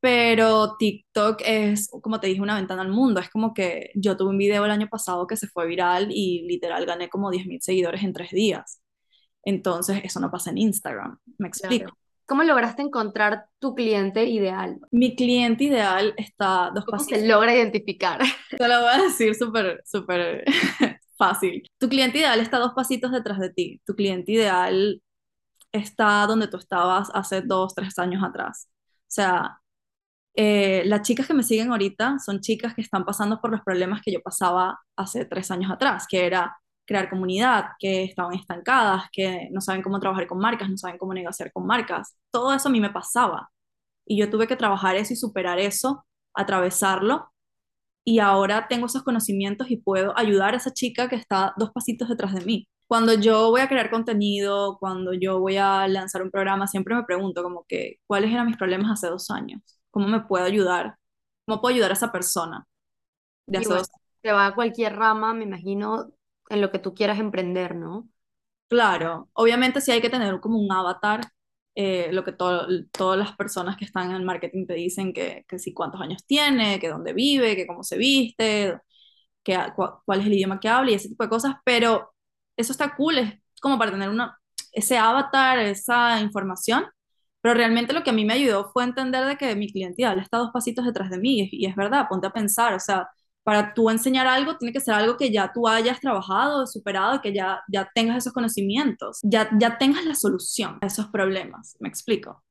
pero 0.00 0.76
TikTok 0.78 1.42
es, 1.44 1.90
como 2.02 2.20
te 2.20 2.26
dije, 2.28 2.40
una 2.40 2.56
ventana 2.56 2.82
al 2.82 2.88
mundo. 2.88 3.20
Es 3.20 3.28
como 3.30 3.52
que 3.54 3.90
yo 3.94 4.16
tuve 4.16 4.30
un 4.30 4.38
video 4.38 4.64
el 4.64 4.70
año 4.70 4.88
pasado 4.88 5.26
que 5.26 5.36
se 5.36 5.46
fue 5.48 5.66
viral 5.66 6.08
y 6.10 6.46
literal 6.48 6.86
gané 6.86 7.10
como 7.10 7.30
10.000 7.30 7.60
seguidores 7.60 8.02
en 8.02 8.12
tres 8.14 8.30
días. 8.30 8.82
Entonces, 9.44 10.00
eso 10.04 10.20
no 10.20 10.30
pasa 10.30 10.50
en 10.50 10.58
Instagram. 10.58 11.18
¿Me 11.38 11.48
explico? 11.48 11.92
¿Cómo 12.30 12.44
lograste 12.44 12.80
encontrar 12.82 13.46
tu 13.58 13.74
cliente 13.74 14.24
ideal? 14.26 14.78
Mi 14.92 15.16
cliente 15.16 15.64
ideal 15.64 16.14
está 16.16 16.70
dos 16.72 16.84
¿Cómo 16.84 17.02
se 17.02 17.26
logra 17.26 17.52
identificar? 17.52 18.20
Te 18.56 18.68
lo 18.68 18.82
voy 18.82 18.88
a 18.88 19.02
decir 19.02 19.34
súper, 19.34 19.82
súper 19.84 20.44
fácil. 21.18 21.64
Tu 21.76 21.88
cliente 21.88 22.18
ideal 22.18 22.38
está 22.38 22.60
dos 22.60 22.72
pasitos 22.72 23.10
detrás 23.10 23.40
de 23.40 23.50
ti. 23.50 23.80
Tu 23.84 23.96
cliente 23.96 24.30
ideal 24.30 25.02
está 25.72 26.24
donde 26.28 26.46
tú 26.46 26.56
estabas 26.58 27.10
hace 27.14 27.42
dos, 27.42 27.74
tres 27.74 27.98
años 27.98 28.22
atrás. 28.22 28.68
O 28.68 29.08
sea, 29.08 29.60
eh, 30.36 30.84
las 30.86 31.02
chicas 31.02 31.26
que 31.26 31.34
me 31.34 31.42
siguen 31.42 31.72
ahorita 31.72 32.20
son 32.20 32.38
chicas 32.38 32.76
que 32.76 32.82
están 32.82 33.04
pasando 33.04 33.40
por 33.40 33.50
los 33.50 33.62
problemas 33.62 34.02
que 34.02 34.12
yo 34.12 34.22
pasaba 34.22 34.78
hace 34.94 35.24
tres 35.24 35.50
años 35.50 35.72
atrás, 35.72 36.06
que 36.08 36.26
era 36.26 36.56
crear 36.90 37.08
comunidad, 37.08 37.66
que 37.78 38.02
estaban 38.02 38.34
estancadas, 38.34 39.04
que 39.12 39.48
no 39.52 39.60
saben 39.60 39.80
cómo 39.80 40.00
trabajar 40.00 40.26
con 40.26 40.38
marcas, 40.40 40.68
no 40.68 40.76
saben 40.76 40.98
cómo 40.98 41.14
negociar 41.14 41.52
con 41.52 41.64
marcas. 41.64 42.16
Todo 42.32 42.52
eso 42.52 42.68
a 42.68 42.72
mí 42.72 42.80
me 42.80 42.90
pasaba. 42.90 43.48
Y 44.04 44.18
yo 44.18 44.28
tuve 44.28 44.48
que 44.48 44.56
trabajar 44.56 44.96
eso 44.96 45.12
y 45.12 45.16
superar 45.16 45.60
eso, 45.60 46.04
atravesarlo. 46.34 47.32
Y 48.04 48.18
ahora 48.18 48.66
tengo 48.66 48.86
esos 48.86 49.04
conocimientos 49.04 49.70
y 49.70 49.76
puedo 49.76 50.18
ayudar 50.18 50.54
a 50.54 50.56
esa 50.56 50.72
chica 50.72 51.08
que 51.08 51.14
está 51.14 51.54
dos 51.56 51.70
pasitos 51.70 52.08
detrás 52.08 52.34
de 52.34 52.44
mí. 52.44 52.68
Cuando 52.88 53.14
yo 53.14 53.50
voy 53.50 53.60
a 53.60 53.68
crear 53.68 53.88
contenido, 53.88 54.76
cuando 54.80 55.12
yo 55.12 55.38
voy 55.38 55.58
a 55.58 55.86
lanzar 55.86 56.22
un 56.22 56.32
programa, 56.32 56.66
siempre 56.66 56.96
me 56.96 57.04
pregunto 57.04 57.44
como 57.44 57.64
que, 57.68 58.00
¿cuáles 58.08 58.32
eran 58.32 58.48
mis 58.48 58.56
problemas 58.56 58.90
hace 58.90 59.06
dos 59.06 59.30
años? 59.30 59.62
¿Cómo 59.92 60.08
me 60.08 60.22
puedo 60.22 60.44
ayudar? 60.44 60.96
¿Cómo 61.46 61.60
puedo 61.60 61.72
ayudar 61.72 61.92
a 61.92 61.94
esa 61.94 62.10
persona? 62.10 62.66
De 63.46 63.60
te 64.22 64.32
va 64.32 64.46
a 64.46 64.54
cualquier 64.56 64.96
rama, 64.96 65.32
me 65.34 65.44
imagino, 65.44 66.10
en 66.50 66.60
lo 66.60 66.70
que 66.70 66.78
tú 66.78 66.94
quieras 66.94 67.18
emprender, 67.18 67.74
¿no? 67.76 68.08
Claro, 68.68 69.30
obviamente 69.34 69.80
sí 69.80 69.90
hay 69.92 70.00
que 70.00 70.10
tener 70.10 70.40
como 70.40 70.58
un 70.58 70.70
avatar, 70.72 71.22
eh, 71.74 72.10
lo 72.12 72.24
que 72.24 72.32
todas 72.32 73.18
las 73.18 73.36
personas 73.36 73.76
que 73.76 73.84
están 73.84 74.10
en 74.10 74.16
el 74.16 74.24
marketing 74.24 74.66
te 74.66 74.74
dicen 74.74 75.12
que, 75.12 75.44
que 75.48 75.58
si 75.58 75.72
cuántos 75.74 76.00
años 76.00 76.24
tiene, 76.26 76.78
que 76.80 76.88
dónde 76.88 77.12
vive, 77.12 77.56
que 77.56 77.66
cómo 77.66 77.82
se 77.84 77.98
viste, 77.98 78.78
que, 79.42 79.58
cuál 80.04 80.20
es 80.20 80.26
el 80.26 80.34
idioma 80.34 80.60
que 80.60 80.68
habla 80.68 80.90
y 80.92 80.94
ese 80.94 81.08
tipo 81.08 81.24
de 81.24 81.30
cosas, 81.30 81.56
pero 81.64 82.12
eso 82.56 82.72
está 82.72 82.94
cool, 82.96 83.18
es 83.18 83.34
como 83.60 83.78
para 83.78 83.92
tener 83.92 84.08
una, 84.08 84.38
ese 84.72 84.98
avatar, 84.98 85.58
esa 85.60 86.20
información, 86.20 86.86
pero 87.40 87.54
realmente 87.54 87.92
lo 87.92 88.02
que 88.04 88.10
a 88.10 88.12
mí 88.12 88.24
me 88.24 88.34
ayudó 88.34 88.70
fue 88.72 88.84
entender 88.84 89.24
de 89.26 89.36
que 89.36 89.54
mi 89.56 89.72
cliente 89.72 90.02
está 90.04 90.38
dos 90.38 90.50
pasitos 90.52 90.84
detrás 90.84 91.10
de 91.10 91.18
mí 91.18 91.48
y, 91.52 91.66
es 91.66 91.76
verdad, 91.76 92.06
ponte 92.08 92.26
a 92.26 92.32
pensar, 92.32 92.74
o 92.74 92.80
sea, 92.80 93.08
para 93.42 93.74
tú 93.74 93.90
enseñar 93.90 94.26
algo 94.26 94.56
tiene 94.56 94.72
que 94.72 94.80
ser 94.80 94.94
algo 94.94 95.16
que 95.16 95.30
ya 95.30 95.52
tú 95.52 95.66
hayas 95.66 96.00
trabajado, 96.00 96.66
superado, 96.66 97.20
que 97.20 97.32
ya, 97.32 97.62
ya 97.68 97.90
tengas 97.94 98.18
esos 98.18 98.32
conocimientos, 98.32 99.18
ya, 99.22 99.50
ya 99.58 99.78
tengas 99.78 100.04
la 100.04 100.14
solución 100.14 100.78
a 100.80 100.86
esos 100.86 101.08
problemas, 101.08 101.76
me 101.80 101.88
explico. 101.88 102.42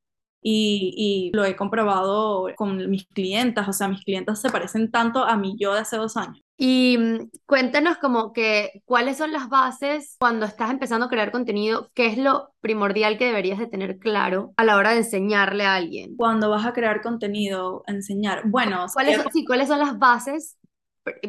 Y, 0.42 0.94
y, 0.96 1.36
lo 1.36 1.44
he 1.44 1.54
comprobado 1.54 2.46
con 2.56 2.88
mis 2.88 3.06
clientas, 3.08 3.68
o 3.68 3.74
sea, 3.74 3.88
mis 3.88 4.02
clientas 4.02 4.40
se 4.40 4.48
parecen 4.48 4.90
tanto 4.90 5.22
a 5.22 5.36
mí 5.36 5.54
yo 5.58 5.74
de 5.74 5.80
hace 5.80 5.98
dos 5.98 6.16
años. 6.16 6.40
Y 6.56 6.98
mm, 6.98 7.30
cuéntanos 7.46 7.96
como 7.96 8.32
que 8.32 8.82
cuáles 8.84 9.18
son 9.18 9.32
las 9.32 9.48
bases 9.50 10.16
cuando 10.18 10.44
estás 10.44 10.70
empezando 10.70 11.06
a 11.06 11.08
crear 11.08 11.30
contenido, 11.30 11.90
qué 11.94 12.06
es 12.06 12.18
lo 12.18 12.50
primordial 12.60 13.16
que 13.16 13.24
deberías 13.26 13.58
de 13.58 13.66
tener 13.66 13.98
claro 13.98 14.52
a 14.58 14.64
la 14.64 14.76
hora 14.76 14.92
de 14.92 14.98
enseñarle 14.98 15.64
a 15.64 15.74
alguien. 15.74 16.16
Cuando 16.16 16.48
vas 16.48 16.64
a 16.64 16.72
crear 16.72 17.00
contenido, 17.02 17.82
enseñar, 17.86 18.42
bueno, 18.46 18.86
¿cuáles 18.92 19.16
son, 19.16 19.32
sí, 19.32 19.44
¿cuáles 19.46 19.68
son 19.68 19.78
las 19.78 19.98
bases 19.98 20.58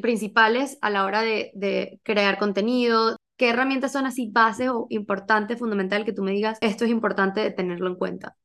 principales 0.01 0.77
a 0.81 0.89
la 0.89 1.05
hora 1.05 1.21
de, 1.21 1.99
crear 2.03 2.37
contenido? 2.37 3.17
¿Qué 3.37 3.49
herramientas 3.49 3.91
son 3.91 4.05
así 4.05 4.29
bases 4.31 4.69
o 4.69 4.87
importantes, 4.89 5.57
fundamental 5.57 6.05
que 6.05 6.13
tú 6.13 6.23
me 6.23 6.31
digas, 6.31 6.57
esto 6.61 6.85
es 6.85 6.91
importante 6.91 7.49
tenerlo 7.51 7.87
en 7.87 7.95
cuenta? 7.95 8.37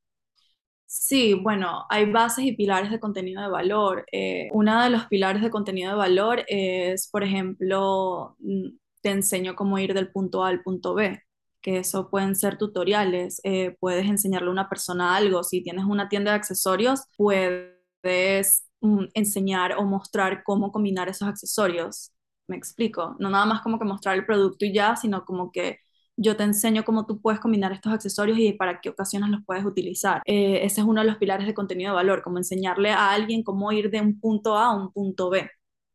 Sí, 0.87 1.35
bueno, 1.35 1.85
hay 1.91 2.11
bases 2.11 2.45
y 2.45 2.53
pilares 2.53 2.91
de 2.91 3.01
contenido 3.01 3.43
de 3.43 3.49
valor. 3.49 4.07
Eh, 4.13 4.49
uno 4.53 4.83
de 4.83 4.91
los 4.91 5.07
pilares 5.07 5.43
de 5.43 5.51
contenido 5.51 5.91
de 5.91 5.97
valor 5.97 6.45
es, 6.47 7.09
por 7.11 7.25
ejemplo, 7.25 8.37
mm, 8.39 8.69
te 9.03 9.11
enseño 9.11 9.57
cómo 9.57 9.79
ir 9.79 9.95
del 9.95 10.11
punto 10.13 10.45
A 10.45 10.49
al 10.49 10.63
punto 10.63 10.95
B, 10.95 11.21
que 11.61 11.79
eso 11.79 12.09
pueden 12.09 12.37
ser 12.37 12.57
tutoriales, 12.57 13.41
eh, 13.45 13.77
puedes 13.81 14.07
enseñarle 14.09 14.49
a 14.49 14.53
una 14.53 14.69
persona 14.69 15.17
algo. 15.17 15.43
Si 15.43 15.63
tienes 15.63 15.85
una 15.85 16.09
tienda 16.09 16.31
de 16.33 16.37
accesorios, 16.39 17.03
puedes 17.17 18.66
mm, 18.81 19.07
enseñar 19.15 19.75
o 19.79 19.85
mostrar 19.85 20.43
cómo 20.45 20.73
combinar 20.73 21.09
esos 21.09 21.29
accesorios. 21.29 22.13
Me 22.49 22.57
explico, 22.57 23.17
no 23.19 23.31
nada 23.31 23.47
más 23.47 23.63
como 23.63 23.79
que 23.79 23.85
mostrar 23.85 24.17
el 24.17 24.27
producto 24.27 24.65
y 24.65 24.73
ya, 24.73 24.97
sino 24.97 25.25
como 25.25 25.51
que 25.53 25.79
yo 26.17 26.37
te 26.37 26.45
enseño 26.45 26.85
cómo 26.85 27.07
tú 27.07 27.21
puedes 27.21 27.41
combinar 27.41 27.73
estos 27.73 27.93
accesorios 27.93 28.39
y 28.39 28.53
para 28.53 28.81
qué 28.81 28.89
ocasiones 28.89 29.31
los 29.31 29.41
puedes 29.45 29.65
utilizar. 29.65 30.23
Eh, 30.25 30.61
ese 30.65 30.81
es 30.81 30.87
uno 30.87 31.01
de 31.03 31.07
los 31.07 31.17
pilares 31.19 31.47
de 31.47 31.55
contenido 31.55 31.91
de 31.91 31.97
valor, 31.97 32.23
como 32.23 32.39
enseñarle 32.39 32.91
a 32.91 33.11
alguien 33.13 33.43
cómo 33.43 33.71
ir 33.73 33.91
de 33.91 34.01
un 34.01 34.19
punto 34.21 34.57
A 34.57 34.67
a 34.67 34.75
un 34.77 34.93
punto 34.93 35.29
B, 35.31 35.51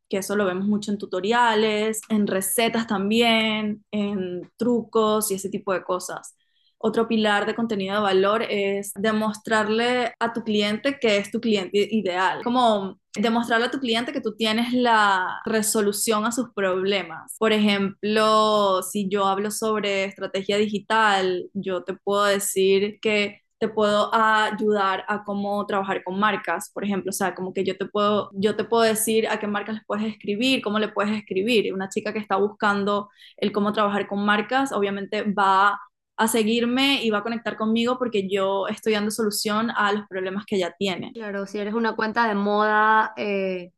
que 0.08 0.18
eso 0.18 0.36
lo 0.36 0.44
vemos 0.46 0.66
mucho 0.68 0.92
en 0.92 0.98
tutoriales, 0.98 2.00
en 2.08 2.26
recetas 2.26 2.86
también, 2.86 3.84
en 3.90 4.48
trucos 4.56 5.30
y 5.30 5.34
ese 5.34 5.48
tipo 5.50 5.72
de 5.72 5.82
cosas. 5.82 6.36
Otro 6.82 7.06
pilar 7.06 7.46
de 7.46 7.54
contenido 7.54 7.94
de 7.94 8.02
valor 8.02 8.42
es 8.42 8.92
demostrarle 8.96 10.14
a 10.18 10.32
tu 10.32 10.42
cliente 10.42 10.98
que 10.98 11.16
es 11.16 11.30
tu 11.30 11.40
cliente 11.40 11.88
ideal. 11.90 12.42
Como 12.42 12.98
demostrarle 13.14 13.66
a 13.66 13.70
tu 13.70 13.78
cliente 13.78 14.12
que 14.12 14.20
tú 14.20 14.34
tienes 14.34 14.72
la 14.72 15.40
resolución 15.44 16.24
a 16.24 16.32
sus 16.32 16.50
problemas. 16.54 17.36
Por 17.38 17.52
ejemplo, 17.52 18.82
si 18.82 19.08
yo 19.08 19.26
hablo 19.26 19.50
sobre 19.50 20.04
estrategia 20.04 20.56
digital, 20.56 21.48
yo 21.52 21.84
te 21.84 21.94
puedo 21.94 22.24
decir 22.24 22.98
que 23.00 23.42
te 23.62 23.68
puedo 23.68 24.10
ayudar 24.12 25.04
a 25.06 25.22
cómo 25.22 25.64
trabajar 25.66 26.02
con 26.02 26.18
marcas, 26.18 26.68
por 26.74 26.82
ejemplo, 26.82 27.10
o 27.10 27.12
sea, 27.12 27.32
como 27.32 27.52
que 27.52 27.62
yo 27.62 27.76
te 27.76 27.86
puedo, 27.86 28.30
yo 28.34 28.56
te 28.56 28.64
puedo 28.64 28.82
decir 28.82 29.28
a 29.28 29.38
qué 29.38 29.46
marcas 29.46 29.76
les 29.76 29.84
puedes 29.86 30.04
escribir, 30.04 30.62
cómo 30.62 30.80
le 30.80 30.88
puedes 30.88 31.16
escribir. 31.16 31.72
Una 31.72 31.88
chica 31.88 32.12
que 32.12 32.18
está 32.18 32.34
buscando 32.34 33.08
el 33.36 33.52
cómo 33.52 33.72
trabajar 33.72 34.08
con 34.08 34.24
marcas, 34.24 34.72
obviamente 34.72 35.22
va 35.22 35.78
a 36.16 36.28
seguirme 36.28 37.02
y 37.02 37.10
va 37.10 37.18
a 37.18 37.22
conectar 37.22 37.56
conmigo 37.56 37.98
porque 37.98 38.28
yo 38.28 38.68
estoy 38.68 38.92
dando 38.92 39.10
solución 39.10 39.70
a 39.70 39.92
los 39.92 40.06
problemas 40.08 40.44
que 40.46 40.56
ella 40.56 40.74
tiene. 40.78 41.12
Claro, 41.12 41.46
si 41.46 41.58
eres 41.58 41.74
una 41.74 41.96
cuenta 41.96 42.28
de 42.28 42.34
moda, 42.34 43.12
eh, 43.16 43.72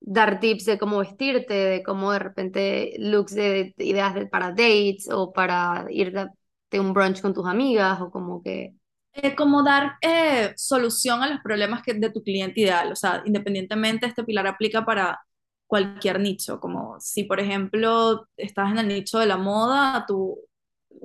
dar 0.00 0.38
tips 0.40 0.66
de 0.66 0.78
cómo 0.78 0.98
vestirte, 0.98 1.54
de 1.54 1.82
cómo 1.82 2.12
de 2.12 2.18
repente 2.18 2.94
looks 2.98 3.34
de, 3.34 3.74
ideas 3.78 4.14
para 4.30 4.50
dates 4.50 5.08
o 5.10 5.32
para 5.32 5.86
ir 5.90 6.12
de, 6.12 6.80
un 6.80 6.92
brunch 6.92 7.22
con 7.22 7.34
tus 7.34 7.46
amigas 7.46 8.00
o 8.00 8.10
como 8.10 8.42
que... 8.42 8.74
Eh, 9.14 9.34
como 9.34 9.62
dar 9.62 9.94
eh, 10.02 10.52
solución 10.56 11.22
a 11.22 11.28
los 11.28 11.40
problemas 11.40 11.82
que, 11.82 11.94
de 11.94 12.10
tu 12.10 12.22
cliente 12.22 12.60
ideal, 12.60 12.92
o 12.92 12.96
sea, 12.96 13.22
independientemente 13.24 14.04
este 14.04 14.24
pilar 14.24 14.46
aplica 14.46 14.84
para 14.84 15.18
cualquier 15.66 16.20
nicho, 16.20 16.60
como 16.60 17.00
si 17.00 17.24
por 17.24 17.40
ejemplo 17.40 18.28
estás 18.36 18.70
en 18.70 18.78
el 18.78 18.88
nicho 18.88 19.18
de 19.18 19.26
la 19.26 19.38
moda, 19.38 20.04
tu 20.06 20.38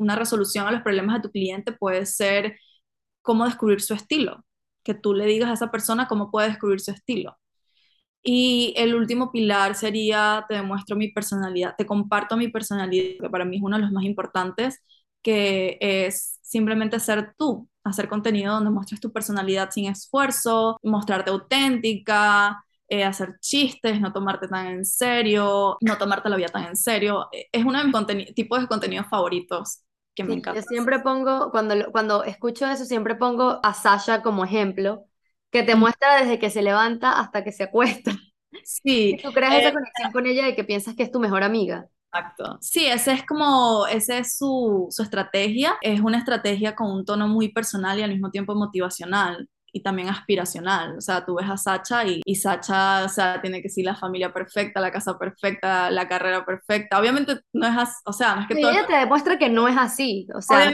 una 0.01 0.15
resolución 0.15 0.67
a 0.67 0.72
los 0.72 0.81
problemas 0.81 1.17
de 1.17 1.22
tu 1.22 1.31
cliente 1.31 1.72
puede 1.74 2.05
ser 2.05 2.58
cómo 3.22 3.46
descubrir 3.46 3.81
su 3.81 3.93
estilo, 3.93 4.46
que 4.84 4.93
tú 4.96 5.13
le 5.13 5.25
digas 5.25 5.50
a 5.50 5.53
esa 5.53 5.72
persona 5.72 6.08
cómo 6.08 6.31
puede 6.31 6.50
descubrir 6.50 6.81
su 6.81 6.91
estilo. 6.91 7.37
Y 8.24 8.74
el 8.77 8.96
último 8.96 9.31
pilar 9.31 9.75
sería, 9.75 10.46
te 10.50 10.55
demuestro 10.55 10.96
mi 10.96 11.09
personalidad, 11.09 11.75
te 11.77 11.85
comparto 11.85 12.37
mi 12.37 12.50
personalidad, 12.50 13.20
que 13.22 13.29
para 13.29 13.46
mí 13.46 13.57
es 13.57 13.64
uno 13.64 13.77
de 13.77 13.83
los 13.83 13.92
más 13.92 14.03
importantes, 14.03 14.79
que 15.24 15.77
es 15.81 16.40
simplemente 16.42 17.00
ser 17.00 17.33
tú, 17.37 17.70
hacer 17.83 18.09
contenido 18.09 18.53
donde 18.55 18.72
muestres 18.72 19.01
tu 19.01 19.11
personalidad 19.11 19.72
sin 19.72 19.85
esfuerzo, 19.87 20.79
mostrarte 20.83 21.31
auténtica, 21.31 22.64
eh, 22.87 23.03
hacer 23.03 23.37
chistes, 23.40 24.01
no 24.01 24.14
tomarte 24.14 24.48
tan 24.48 24.68
en 24.68 24.85
serio, 24.85 25.77
no 25.81 25.98
tomarte 25.98 26.29
la 26.29 26.35
vida 26.37 26.48
tan 26.50 26.66
en 26.66 26.75
serio. 26.75 27.27
Es 27.51 27.64
uno 27.66 27.79
de 27.81 28.16
mis 28.16 28.35
tipos 28.35 28.61
de 28.61 28.68
contenidos 28.68 29.07
favoritos 29.09 29.83
que 30.15 30.24
me 30.24 30.35
encanta. 30.35 30.59
Yo 30.59 30.65
siempre 30.67 31.00
pongo, 31.00 31.51
cuando, 31.51 31.91
cuando 31.91 32.24
escucho 32.24 32.67
eso, 32.67 32.85
siempre 32.85 33.15
pongo 33.15 33.59
a 33.63 33.74
Sasha 33.74 34.21
como 34.21 34.43
ejemplo, 34.43 35.05
que 35.51 35.63
te 35.63 35.75
muestra 35.75 36.21
desde 36.21 36.39
que 36.39 36.50
se 36.50 36.61
levanta 36.61 37.19
hasta 37.19 37.43
que 37.43 37.51
se 37.51 37.63
acuesta. 37.63 38.11
Sí. 38.63 39.17
tú 39.24 39.31
creas 39.31 39.55
esa 39.55 39.69
eh, 39.69 39.74
conexión 39.74 40.11
con 40.11 40.25
ella 40.25 40.45
de 40.45 40.55
que 40.55 40.63
piensas 40.63 40.95
que 40.95 41.03
es 41.03 41.11
tu 41.11 41.19
mejor 41.19 41.43
amiga. 41.43 41.87
Exacto. 42.13 42.57
Sí, 42.61 42.85
ese 42.85 43.13
es 43.13 43.25
como, 43.25 43.87
esa 43.87 44.17
es 44.17 44.37
su, 44.37 44.87
su 44.89 45.03
estrategia. 45.03 45.77
Es 45.81 46.01
una 46.01 46.17
estrategia 46.17 46.75
con 46.75 46.91
un 46.91 47.05
tono 47.05 47.27
muy 47.27 47.50
personal 47.50 48.00
y 48.00 48.03
al 48.03 48.11
mismo 48.11 48.31
tiempo 48.31 48.55
motivacional 48.55 49.50
y 49.72 49.81
también 49.81 50.10
aspiracional. 50.10 50.98
O 50.98 51.01
sea, 51.01 51.25
tú 51.25 51.36
ves 51.36 51.50
a 51.50 51.57
Sacha 51.57 52.05
y, 52.05 52.22
y 52.25 52.36
Sacha, 52.36 53.05
o 53.05 53.10
sea, 53.10 53.42
tiene 53.42 53.62
que 53.62 53.70
ser 53.70 53.86
la 53.86 53.96
familia 53.96 54.34
perfecta, 54.34 54.79
la 54.79 54.92
casa 54.92 55.18
perfecta, 55.18 55.90
la 55.90 56.07
carrera 56.07 56.46
perfecta. 56.46 57.00
Obviamente 57.00 57.40
no 57.53 57.68
es 57.68 57.77
así, 57.77 58.01
o 58.05 58.14
sea, 58.14 58.36
no 58.36 58.42
es 58.42 58.48
que 58.48 58.55
todo... 58.55 58.72
Ella 58.72 58.86
te 58.88 58.96
demuestra 58.96 59.38
que 59.38 59.50
no 59.50 59.68
es 59.68 59.77
así, 59.77 60.27
o 60.34 60.42
sea 60.42 60.72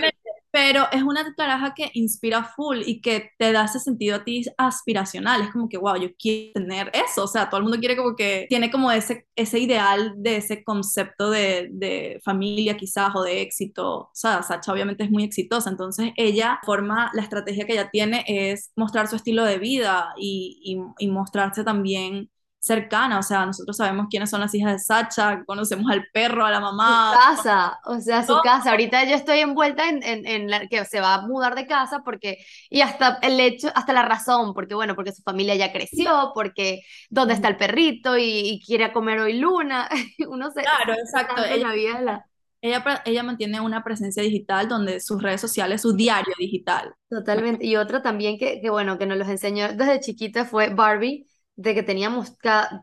pero 0.51 0.85
es 0.91 1.03
una 1.03 1.33
caraja 1.35 1.73
que 1.75 1.91
inspira 1.93 2.43
full 2.43 2.79
y 2.85 3.01
que 3.01 3.31
te 3.37 3.51
da 3.51 3.65
ese 3.65 3.79
sentido 3.79 4.15
a 4.17 4.23
ti 4.23 4.43
aspiracional. 4.57 5.41
Es 5.41 5.51
como 5.51 5.69
que, 5.69 5.77
wow, 5.77 5.97
yo 5.97 6.09
quiero 6.17 6.53
tener 6.53 6.91
eso. 6.93 7.23
O 7.23 7.27
sea, 7.27 7.49
todo 7.49 7.57
el 7.59 7.63
mundo 7.63 7.79
quiere 7.79 7.97
como 7.97 8.15
que, 8.15 8.45
tiene 8.49 8.71
como 8.71 8.91
ese, 8.91 9.27
ese 9.35 9.59
ideal 9.59 10.13
de 10.17 10.37
ese 10.37 10.63
concepto 10.63 11.29
de, 11.29 11.69
de 11.71 12.19
familia 12.23 12.77
quizás 12.77 13.11
o 13.15 13.23
de 13.23 13.41
éxito. 13.41 13.87
O 13.99 14.11
sea, 14.13 14.43
Sacha 14.43 14.71
obviamente 14.71 15.03
es 15.03 15.11
muy 15.11 15.23
exitosa. 15.23 15.69
Entonces 15.69 16.11
ella 16.15 16.59
forma, 16.65 17.11
la 17.13 17.21
estrategia 17.21 17.65
que 17.65 17.73
ella 17.73 17.89
tiene 17.91 18.23
es 18.27 18.71
mostrar 18.75 19.07
su 19.07 19.15
estilo 19.15 19.43
de 19.45 19.59
vida 19.59 20.13
y, 20.17 20.79
y 20.99 21.07
mostrarse 21.09 21.63
también 21.63 22.29
cercana, 22.67 23.17
o 23.17 23.23
sea, 23.23 23.45
nosotros 23.45 23.77
sabemos 23.77 24.07
quiénes 24.09 24.29
son 24.29 24.41
las 24.41 24.53
hijas 24.53 24.73
de 24.73 24.79
Sacha, 24.79 25.43
conocemos 25.45 25.89
al 25.91 26.05
perro, 26.13 26.45
a 26.45 26.51
la 26.51 26.59
mamá. 26.59 27.13
Su 27.13 27.19
casa, 27.19 27.79
o 27.85 27.99
sea, 27.99 28.23
su 28.23 28.39
casa. 28.43 28.71
Ahorita 28.71 29.03
yo 29.05 29.15
estoy 29.15 29.39
envuelta 29.39 29.89
en, 29.89 30.03
en, 30.03 30.27
en 30.27 30.49
la, 30.49 30.67
que 30.67 30.85
se 30.85 30.99
va 30.99 31.15
a 31.15 31.21
mudar 31.21 31.55
de 31.55 31.65
casa 31.65 32.01
porque, 32.03 32.37
y 32.69 32.81
hasta 32.81 33.19
el 33.21 33.39
hecho, 33.39 33.69
hasta 33.73 33.93
la 33.93 34.03
razón, 34.03 34.53
porque 34.53 34.75
bueno, 34.75 34.95
porque 34.95 35.13
su 35.13 35.23
familia 35.23 35.55
ya 35.55 35.71
creció, 35.71 36.31
porque 36.35 36.81
dónde 37.09 37.33
está 37.33 37.47
el 37.47 37.57
perrito 37.57 38.17
y, 38.17 38.61
quiere 38.65 38.91
comer 38.91 39.19
hoy 39.19 39.39
luna, 39.39 39.87
uno 40.27 40.51
se... 40.51 40.61
Claro, 40.61 40.93
exacto. 40.93 41.43
Ella, 41.45 42.25
ella, 42.61 43.01
ella 43.05 43.23
mantiene 43.23 43.61
una 43.61 43.83
presencia 43.83 44.21
digital 44.21 44.67
donde 44.67 44.99
sus 44.99 45.21
redes 45.21 45.39
sociales, 45.39 45.81
su 45.81 45.95
diario 45.95 46.33
digital. 46.37 46.93
Totalmente. 47.09 47.65
Y 47.65 47.75
otro 47.75 48.01
también 48.01 48.37
que, 48.37 48.59
que 48.59 48.69
bueno, 48.69 48.97
que 48.97 49.05
nos 49.05 49.17
los 49.17 49.29
enseñó 49.29 49.73
desde 49.73 49.99
chiquita 49.99 50.45
fue 50.45 50.69
Barbie 50.69 51.27
de 51.57 51.75
que 51.75 51.83
teníamos 51.83 52.33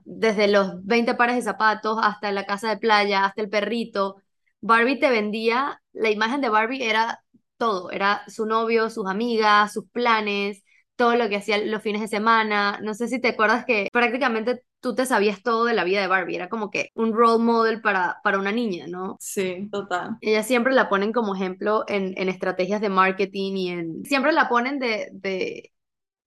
desde 0.05 0.49
los 0.49 0.85
20 0.85 1.15
pares 1.15 1.37
de 1.37 1.43
zapatos 1.43 1.99
hasta 2.03 2.33
la 2.33 2.45
casa 2.45 2.69
de 2.71 2.77
playa, 2.79 3.25
hasta 3.25 3.43
el 3.43 3.49
perrito. 3.49 4.17
Barbie 4.61 4.99
te 4.99 5.11
vendía, 5.11 5.81
la 5.93 6.11
imagen 6.11 6.41
de 6.43 6.49
Barbie 6.51 6.83
era 6.85 7.23
todo, 7.57 7.91
era 7.91 8.23
su 8.29 8.47
novio, 8.47 8.91
sus 8.91 9.07
amigas, 9.07 9.73
sus 9.73 9.89
planes, 9.91 10.65
todo 10.97 11.17
lo 11.17 11.29
que 11.29 11.37
hacía 11.37 11.59
los 11.59 11.83
fines 11.83 12.01
de 12.03 12.09
semana. 12.09 12.79
No 12.83 12.95
sé 12.95 13.09
si 13.09 13.21
te 13.21 13.29
acuerdas 13.29 13.65
que 13.65 13.89
prácticamente 13.93 14.65
tú 14.81 14.95
te 14.95 15.07
sabías 15.07 15.43
todo 15.43 15.65
de 15.65 15.75
la 15.75 15.85
vida 15.85 16.01
de 16.01 16.09
Barbie, 16.09 16.37
era 16.37 16.49
como 16.49 16.71
que 16.71 16.91
un 16.95 17.13
role 17.15 17.43
model 17.43 17.81
para, 17.81 18.19
para 18.23 18.39
una 18.39 18.53
niña, 18.53 18.87
¿no? 18.87 19.17
Sí, 19.21 19.69
total. 19.71 20.19
Ella 20.21 20.43
siempre 20.43 20.75
la 20.75 20.89
ponen 20.89 21.13
como 21.13 21.35
ejemplo 21.35 21.85
en, 21.89 22.15
en 22.17 22.29
estrategias 22.29 22.81
de 22.81 22.89
marketing 22.89 23.53
y 23.57 23.69
en... 23.71 24.05
Siempre 24.05 24.33
la 24.33 24.49
ponen 24.49 24.79
de, 24.79 25.09
de 25.13 25.73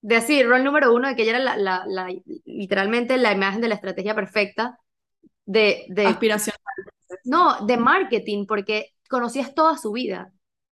de 0.00 0.16
así, 0.16 0.42
rol 0.42 0.64
número 0.64 0.94
uno, 0.94 1.08
de 1.08 1.16
que 1.16 1.22
ella 1.22 1.38
era 1.38 1.56
la, 1.56 1.84
la, 1.86 2.14
literalmente 2.44 3.16
la 3.16 3.32
imagen 3.32 3.60
de 3.60 3.68
la 3.68 3.74
estrategia 3.74 4.14
perfecta 4.14 4.78
de... 5.44 5.86
de 5.88 6.06
Aspiracional. 6.06 6.60
No, 7.24 7.64
de 7.66 7.76
marketing, 7.76 8.46
porque 8.46 8.92
conocías 9.08 9.54
toda 9.54 9.76
su 9.76 9.92
vida. 9.92 10.32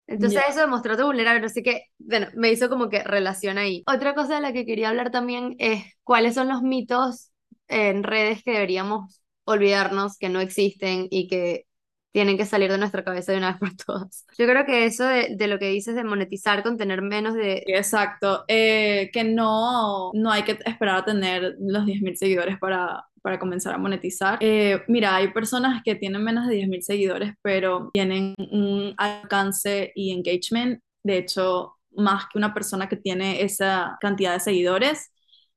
Entonces 0.07 0.41
eso 0.49 0.61
de 0.61 0.67
mostrarte 0.67 1.03
vulnerable, 1.03 1.45
así 1.45 1.63
que, 1.63 1.85
bueno, 1.97 2.27
me 2.35 2.51
hizo 2.51 2.69
como 2.69 2.89
que 2.89 3.03
relación 3.03 3.57
ahí. 3.57 3.83
Otra 3.87 4.13
cosa 4.13 4.35
de 4.35 4.41
la 4.41 4.51
que 4.51 4.65
quería 4.65 4.89
hablar 4.89 5.11
también 5.11 5.55
es 5.59 5.83
cuáles 6.03 6.35
son 6.35 6.49
los 6.49 6.61
mitos 6.61 7.31
en 7.67 8.03
redes 8.03 8.43
que 8.43 8.51
deberíamos 8.51 9.21
olvidarnos, 9.45 10.17
que 10.17 10.29
no 10.29 10.41
existen 10.41 11.07
y 11.09 11.27
que 11.27 11.65
tienen 12.13 12.37
que 12.37 12.45
salir 12.45 12.71
de 12.71 12.77
nuestra 12.77 13.03
cabeza 13.03 13.31
de 13.31 13.39
una 13.39 13.51
vez 13.51 13.59
por 13.59 13.75
todas. 13.75 14.25
Yo 14.37 14.45
creo 14.45 14.65
que 14.65 14.85
eso 14.85 15.05
de, 15.05 15.35
de 15.35 15.47
lo 15.47 15.59
que 15.59 15.69
dices 15.69 15.95
de 15.95 16.03
monetizar 16.03 16.61
con 16.63 16.77
tener 16.77 17.01
menos 17.01 17.33
de... 17.33 17.63
Exacto, 17.67 18.45
eh, 18.47 19.09
que 19.11 19.23
no, 19.23 20.11
no 20.13 20.31
hay 20.31 20.43
que 20.43 20.59
esperar 20.65 20.97
a 20.97 21.05
tener 21.05 21.55
los 21.59 21.85
10.000 21.85 22.15
seguidores 22.15 22.59
para, 22.59 23.03
para 23.23 23.39
comenzar 23.39 23.73
a 23.73 23.79
monetizar. 23.79 24.37
Eh, 24.41 24.83
mira, 24.87 25.15
hay 25.15 25.29
personas 25.33 25.81
que 25.83 25.95
tienen 25.95 26.23
menos 26.23 26.47
de 26.47 26.55
10.000 26.55 26.81
seguidores, 26.81 27.33
pero 27.41 27.89
tienen 27.93 28.35
un 28.37 28.93
alcance 28.97 29.91
y 29.95 30.11
engagement, 30.11 30.81
de 31.03 31.17
hecho, 31.17 31.77
más 31.95 32.25
que 32.31 32.37
una 32.37 32.53
persona 32.53 32.87
que 32.87 32.97
tiene 32.97 33.41
esa 33.41 33.97
cantidad 33.99 34.33
de 34.33 34.39
seguidores. 34.39 35.09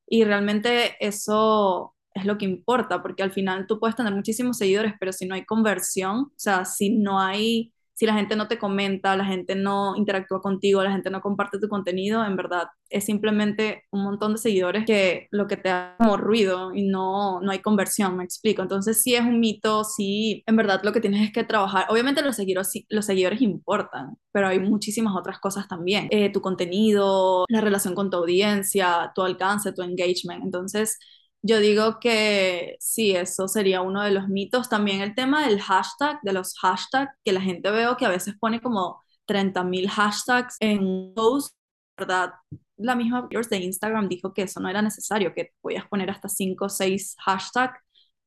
Y 0.08 0.24
realmente 0.24 0.96
eso 1.00 1.95
es 2.16 2.24
lo 2.26 2.38
que 2.38 2.44
importa, 2.46 3.02
porque 3.02 3.22
al 3.22 3.32
final 3.32 3.66
tú 3.66 3.78
puedes 3.78 3.96
tener 3.96 4.14
muchísimos 4.14 4.58
seguidores, 4.58 4.94
pero 4.98 5.12
si 5.12 5.26
no 5.26 5.34
hay 5.34 5.44
conversión, 5.44 6.16
o 6.16 6.32
sea, 6.36 6.64
si 6.64 6.90
no 6.90 7.20
hay 7.20 7.72
si 7.96 8.04
la 8.04 8.12
gente 8.12 8.36
no 8.36 8.46
te 8.46 8.58
comenta, 8.58 9.16
la 9.16 9.24
gente 9.24 9.54
no 9.54 9.96
interactúa 9.96 10.42
contigo, 10.42 10.82
la 10.82 10.92
gente 10.92 11.08
no 11.08 11.22
comparte 11.22 11.58
tu 11.58 11.66
contenido, 11.68 12.22
en 12.26 12.36
verdad 12.36 12.66
es 12.90 13.06
simplemente 13.06 13.84
un 13.90 14.04
montón 14.04 14.32
de 14.32 14.38
seguidores 14.38 14.84
que 14.84 15.28
lo 15.30 15.46
que 15.46 15.56
te 15.56 15.70
da 15.70 15.96
como 15.98 16.18
ruido 16.18 16.74
y 16.74 16.86
no, 16.86 17.40
no 17.40 17.50
hay 17.50 17.60
conversión, 17.60 18.18
me 18.18 18.24
explico. 18.24 18.60
Entonces 18.60 19.02
sí 19.02 19.14
es 19.14 19.22
un 19.22 19.40
mito, 19.40 19.82
sí, 19.82 20.42
en 20.46 20.56
verdad 20.56 20.82
lo 20.84 20.92
que 20.92 21.00
tienes 21.00 21.22
es 21.22 21.32
que 21.32 21.42
trabajar. 21.42 21.86
Obviamente 21.88 22.20
los 22.20 22.36
seguidores, 22.36 22.70
los 22.90 23.06
seguidores 23.06 23.40
importan, 23.40 24.18
pero 24.30 24.48
hay 24.48 24.60
muchísimas 24.60 25.16
otras 25.16 25.38
cosas 25.40 25.66
también. 25.66 26.08
Eh, 26.10 26.30
tu 26.30 26.42
contenido, 26.42 27.46
la 27.48 27.62
relación 27.62 27.94
con 27.94 28.10
tu 28.10 28.18
audiencia, 28.18 29.10
tu 29.14 29.22
alcance, 29.22 29.72
tu 29.72 29.80
engagement. 29.82 30.44
Entonces 30.44 30.98
yo 31.46 31.60
digo 31.60 32.00
que 32.00 32.76
sí, 32.80 33.12
eso 33.14 33.48
sería 33.48 33.82
uno 33.82 34.02
de 34.02 34.10
los 34.10 34.28
mitos. 34.28 34.68
También 34.68 35.00
el 35.00 35.14
tema 35.14 35.46
del 35.46 35.60
hashtag, 35.60 36.20
de 36.22 36.32
los 36.32 36.58
hashtags, 36.58 37.12
que 37.24 37.32
la 37.32 37.40
gente 37.40 37.70
veo 37.70 37.96
que 37.96 38.06
a 38.06 38.08
veces 38.10 38.34
pone 38.38 38.60
como 38.60 39.02
30.000 39.26 39.88
hashtags 39.88 40.56
en 40.60 41.14
post, 41.14 41.56
¿verdad? 41.96 42.32
La 42.76 42.94
misma 42.96 43.28
de 43.30 43.56
Instagram 43.58 44.08
dijo 44.08 44.34
que 44.34 44.42
eso 44.42 44.60
no 44.60 44.68
era 44.68 44.82
necesario, 44.82 45.34
que 45.34 45.52
podías 45.60 45.86
poner 45.88 46.10
hasta 46.10 46.28
5 46.28 46.66
o 46.66 46.68
6 46.68 47.16
hashtags 47.24 47.78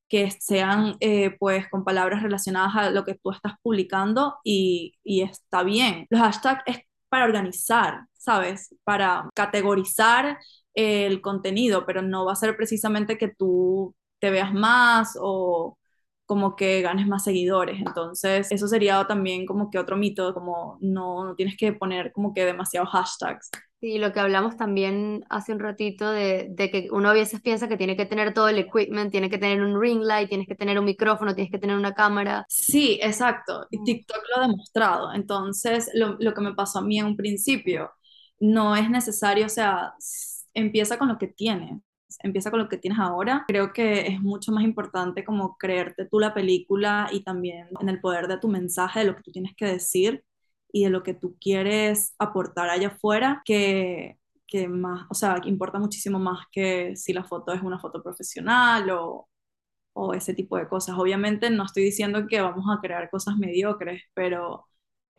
que 0.07 0.31
sean 0.31 0.95
eh, 1.01 1.35
pues 1.39 1.69
con 1.69 1.83
palabras 1.83 2.23
relacionadas 2.23 2.75
a 2.75 2.89
lo 2.89 3.05
que 3.05 3.15
tú 3.15 3.31
estás 3.31 3.53
publicando 3.61 4.37
y, 4.43 4.95
y 5.03 5.21
está 5.21 5.63
bien. 5.63 6.07
Los 6.09 6.21
hashtags 6.21 6.63
es 6.65 6.79
para 7.09 7.25
organizar, 7.25 8.05
¿sabes? 8.13 8.75
Para 8.83 9.29
categorizar 9.35 10.39
el 10.73 11.21
contenido, 11.21 11.85
pero 11.85 12.01
no 12.01 12.25
va 12.25 12.33
a 12.33 12.35
ser 12.35 12.55
precisamente 12.55 13.17
que 13.17 13.29
tú 13.29 13.95
te 14.19 14.29
veas 14.29 14.53
más 14.53 15.17
o 15.19 15.77
como 16.29 16.55
que 16.55 16.81
ganes 16.83 17.07
más 17.07 17.23
seguidores. 17.23 17.79
Entonces, 17.79 18.51
eso 18.51 18.67
sería 18.67 19.03
también 19.07 19.47
como 19.47 19.71
que 19.71 19.79
otro 19.79 19.97
mito, 19.97 20.31
como 20.35 20.77
no, 20.79 21.25
no 21.25 21.33
tienes 21.33 21.57
que 21.57 21.73
poner 21.73 22.11
como 22.11 22.35
que 22.35 22.45
demasiados 22.45 22.89
hashtags. 22.89 23.49
Sí, 23.81 23.97
lo 23.97 24.13
que 24.13 24.19
hablamos 24.19 24.55
también 24.55 25.25
hace 25.29 25.53
un 25.53 25.59
ratito 25.59 26.11
de, 26.11 26.49
de, 26.51 26.69
que 26.69 26.89
uno 26.91 27.09
a 27.09 27.13
veces 27.13 27.41
piensa 27.41 27.67
que 27.67 27.77
tiene 27.77 27.97
que 27.97 28.05
tener 28.05 28.33
todo 28.35 28.47
el 28.47 28.59
equipment, 28.59 29.09
tiene 29.09 29.31
que 29.31 29.39
tener 29.39 29.63
un 29.63 29.81
ring 29.81 30.01
light, 30.03 30.29
tienes 30.29 30.47
que 30.47 30.53
tener 30.53 30.77
un 30.77 30.85
micrófono, 30.85 31.33
tienes 31.33 31.51
que 31.51 31.57
tener 31.57 31.75
una 31.75 31.95
cámara. 31.95 32.45
Sí, 32.47 32.99
exacto. 33.01 33.65
Y 33.71 33.79
mm. 33.79 33.83
TikTok 33.85 34.21
lo 34.29 34.43
ha 34.43 34.47
demostrado. 34.47 35.13
Entonces, 35.13 35.89
lo, 35.95 36.15
lo 36.19 36.35
que 36.35 36.41
me 36.41 36.53
pasó 36.53 36.77
a 36.77 36.83
mí 36.83 36.99
en 36.99 37.07
un 37.07 37.17
principio, 37.17 37.89
no 38.39 38.75
es 38.75 38.87
necesario, 38.87 39.47
o 39.47 39.49
sea, 39.49 39.93
empieza 40.53 40.97
con 40.97 41.07
lo 41.07 41.17
que 41.17 41.27
tienes, 41.27 41.81
empieza 42.23 42.51
con 42.51 42.59
lo 42.59 42.69
que 42.69 42.77
tienes 42.77 42.99
ahora. 42.99 43.45
Creo 43.47 43.73
que 43.73 44.07
es 44.07 44.21
mucho 44.21 44.51
más 44.51 44.63
importante 44.63 45.23
como 45.23 45.57
creerte 45.57 46.05
tú 46.05 46.19
la 46.19 46.33
película 46.33 47.09
y 47.11 47.23
también 47.23 47.67
en 47.79 47.89
el 47.89 47.99
poder 48.01 48.27
de 48.27 48.37
tu 48.39 48.47
mensaje, 48.47 48.99
de 49.01 49.05
lo 49.05 49.15
que 49.15 49.23
tú 49.23 49.31
tienes 49.31 49.55
que 49.55 49.65
decir 49.65 50.23
y 50.71 50.83
de 50.85 50.89
lo 50.89 51.03
que 51.03 51.13
tú 51.13 51.37
quieres 51.39 52.15
aportar 52.19 52.69
allá 52.69 52.89
afuera, 52.89 53.41
que, 53.45 54.19
que 54.47 54.67
más, 54.67 55.05
o 55.09 55.13
sea, 55.15 55.35
que 55.41 55.49
importa 55.49 55.79
muchísimo 55.79 56.19
más 56.19 56.45
que 56.51 56.95
si 56.95 57.13
la 57.13 57.23
foto 57.23 57.53
es 57.53 57.61
una 57.61 57.79
foto 57.79 58.03
profesional 58.03 58.89
o, 58.91 59.29
o 59.93 60.13
ese 60.13 60.33
tipo 60.33 60.57
de 60.57 60.67
cosas. 60.67 60.97
Obviamente 60.97 61.49
no 61.49 61.65
estoy 61.65 61.83
diciendo 61.83 62.27
que 62.27 62.41
vamos 62.41 62.65
a 62.69 62.79
crear 62.81 63.09
cosas 63.09 63.37
mediocres, 63.37 64.03
pero 64.13 64.67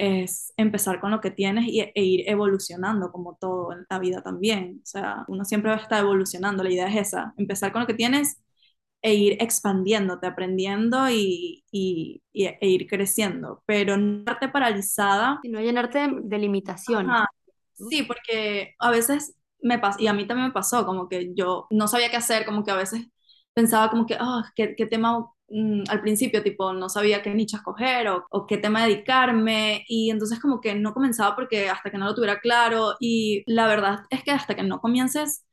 es 0.01 0.55
empezar 0.57 1.01
con 1.01 1.11
lo 1.11 1.21
que 1.21 1.31
tienes 1.31 1.67
y, 1.67 1.81
e 1.81 1.93
ir 2.03 2.29
evolucionando 2.29 3.13
como 3.13 3.37
todo 3.37 3.73
en 3.73 3.87
la 3.89 3.99
vida 3.99 4.23
también. 4.23 4.81
O 4.83 4.87
sea, 4.87 5.25
uno 5.29 5.45
siempre 5.45 5.71
va 5.71 5.77
a 5.77 5.81
estar 5.81 6.01
evolucionando, 6.01 6.63
la 6.63 6.71
idea 6.71 6.89
es 6.89 7.09
esa, 7.09 7.35
empezar 7.37 7.73
con 7.73 7.83
lo 7.83 7.87
que 7.87 7.95
tienes 7.95 8.41
e 9.03 9.15
ir 9.15 9.37
expandiéndote, 9.43 10.27
aprendiendo 10.27 11.09
y, 11.11 11.65
y, 11.71 12.23
e 12.33 12.69
ir 12.69 12.87
creciendo, 12.87 13.63
pero 13.67 13.97
no 13.97 14.21
estarte 14.21 14.49
paralizada. 14.49 15.41
Y 15.43 15.51
no 15.51 15.61
llenarte 15.61 16.09
de, 16.23 16.39
limitaciones. 16.39 17.15
Sí, 17.75 18.03
porque 18.03 18.75
a 18.79 18.91
veces 18.91 19.37
me 19.63 19.79
pasa, 19.79 20.01
y 20.01 20.07
a 20.07 20.13
mí 20.13 20.27
también 20.27 20.49
me 20.49 20.55
pasó, 20.55 20.87
como 20.87 21.09
que 21.09 21.33
yo 21.35 21.67
no 21.71 21.89
sabía 21.89 22.11
qué 22.11 22.17
hacer, 22.17 22.45
como 22.47 22.65
que 22.65 22.71
a 22.71 22.77
veces 22.77 23.07
pensaba 23.55 23.91
como 23.91 24.07
que, 24.07 24.17
oh, 24.21 24.43
¿qué, 24.55 24.75
qué 24.77 24.87
tema 24.87 25.31
Mm, 25.53 25.83
al 25.89 26.01
principio, 26.01 26.43
tipo, 26.45 26.73
no 26.73 26.89
sabía 26.89 27.23
qué 27.23 27.35
nicho 27.35 27.57
escoger 27.57 28.07
o, 28.09 28.25
o, 28.31 28.47
qué 28.47 28.57
tema 28.57 28.85
dedicarme 28.85 29.85
y 29.89 30.11
entonces 30.11 30.39
como 30.39 30.61
que 30.61 30.77
no 30.77 30.95
comenzaba 30.95 31.35
porque 31.35 31.69
hasta 31.69 31.91
que 31.91 31.99
no 31.99 32.07
lo 32.07 32.15
tuviera 32.15 32.39
claro 32.41 32.95
y 33.01 33.43
la 33.53 33.67
verdad 33.67 34.01
es 34.11 34.23
que 34.23 34.31
hasta 34.31 34.55
que 34.55 34.63
no 34.63 34.81
comiences 34.81 35.45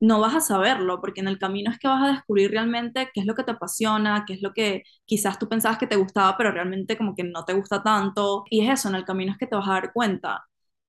no 0.00 0.20
vas 0.20 0.34
a 0.34 0.40
saberlo 0.40 1.00
porque 1.00 1.20
en 1.20 1.28
el 1.28 1.38
camino 1.38 1.70
es 1.70 1.78
que 1.78 1.86
vas 1.88 2.02
a 2.02 2.12
descubrir 2.12 2.50
realmente 2.50 3.10
qué 3.12 3.20
es 3.20 3.26
lo 3.26 3.34
que 3.34 3.44
te 3.44 3.52
apasiona, 3.52 4.24
qué 4.26 4.34
es 4.34 4.42
lo 4.42 4.52
que 4.54 4.84
quizás 5.04 5.38
tú 5.38 5.48
pensabas 5.48 5.78
que 5.78 5.86
te 5.86 5.96
gustaba 5.96 6.36
pero 6.36 6.50
realmente 6.50 6.96
como 6.96 7.14
que 7.14 7.24
no 7.24 7.44
te 7.44 7.52
gusta 7.54 7.82
tanto 7.82 8.44
y 8.50 8.66
es 8.66 8.72
eso, 8.80 8.88
en 8.88 8.94
el 8.96 9.04
camino 9.04 9.32
es 9.32 9.38
que 9.38 9.46
te 9.46 9.56
vas 9.56 9.68
a 9.68 9.72
dar 9.72 9.92
cuenta. 9.92 10.44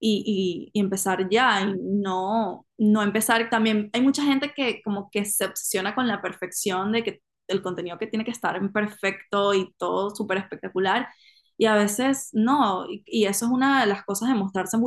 Y, 0.06 0.72
y, 0.74 0.80
empezar 0.80 1.30
ya 1.30 1.62
y 1.62 1.76
no, 1.80 2.66
no 2.78 3.04
empezar 3.04 3.50
también, 3.50 3.90
hay 3.94 4.02
mucha 4.02 4.24
gente 4.24 4.52
que 4.54 4.82
como 4.84 5.10
que 5.10 5.24
se 5.24 5.46
obsesiona 5.46 5.96
con 5.96 6.08
la 6.08 6.22
perfección 6.22 6.92
de 6.92 7.04
que 7.04 7.22
el 7.48 7.62
contenido 7.62 7.98
que 7.98 8.08
tiene 8.08 8.26
que 8.26 8.32
estar 8.32 8.56
en 8.56 8.72
perfecto 8.72 9.54
y 9.54 9.74
todo 9.78 10.16
súper 10.16 10.38
espectacular. 10.38 11.08
Y 11.56 11.66
a 11.66 11.76
veces 11.76 12.30
no, 12.34 12.86
y, 12.90 13.26
eso 13.26 13.46
es 13.46 13.52
una 13.52 13.82
de 13.82 13.88
las 13.88 14.04
cosas 14.04 14.30
de 14.30 14.36
mostrarse 14.36 14.78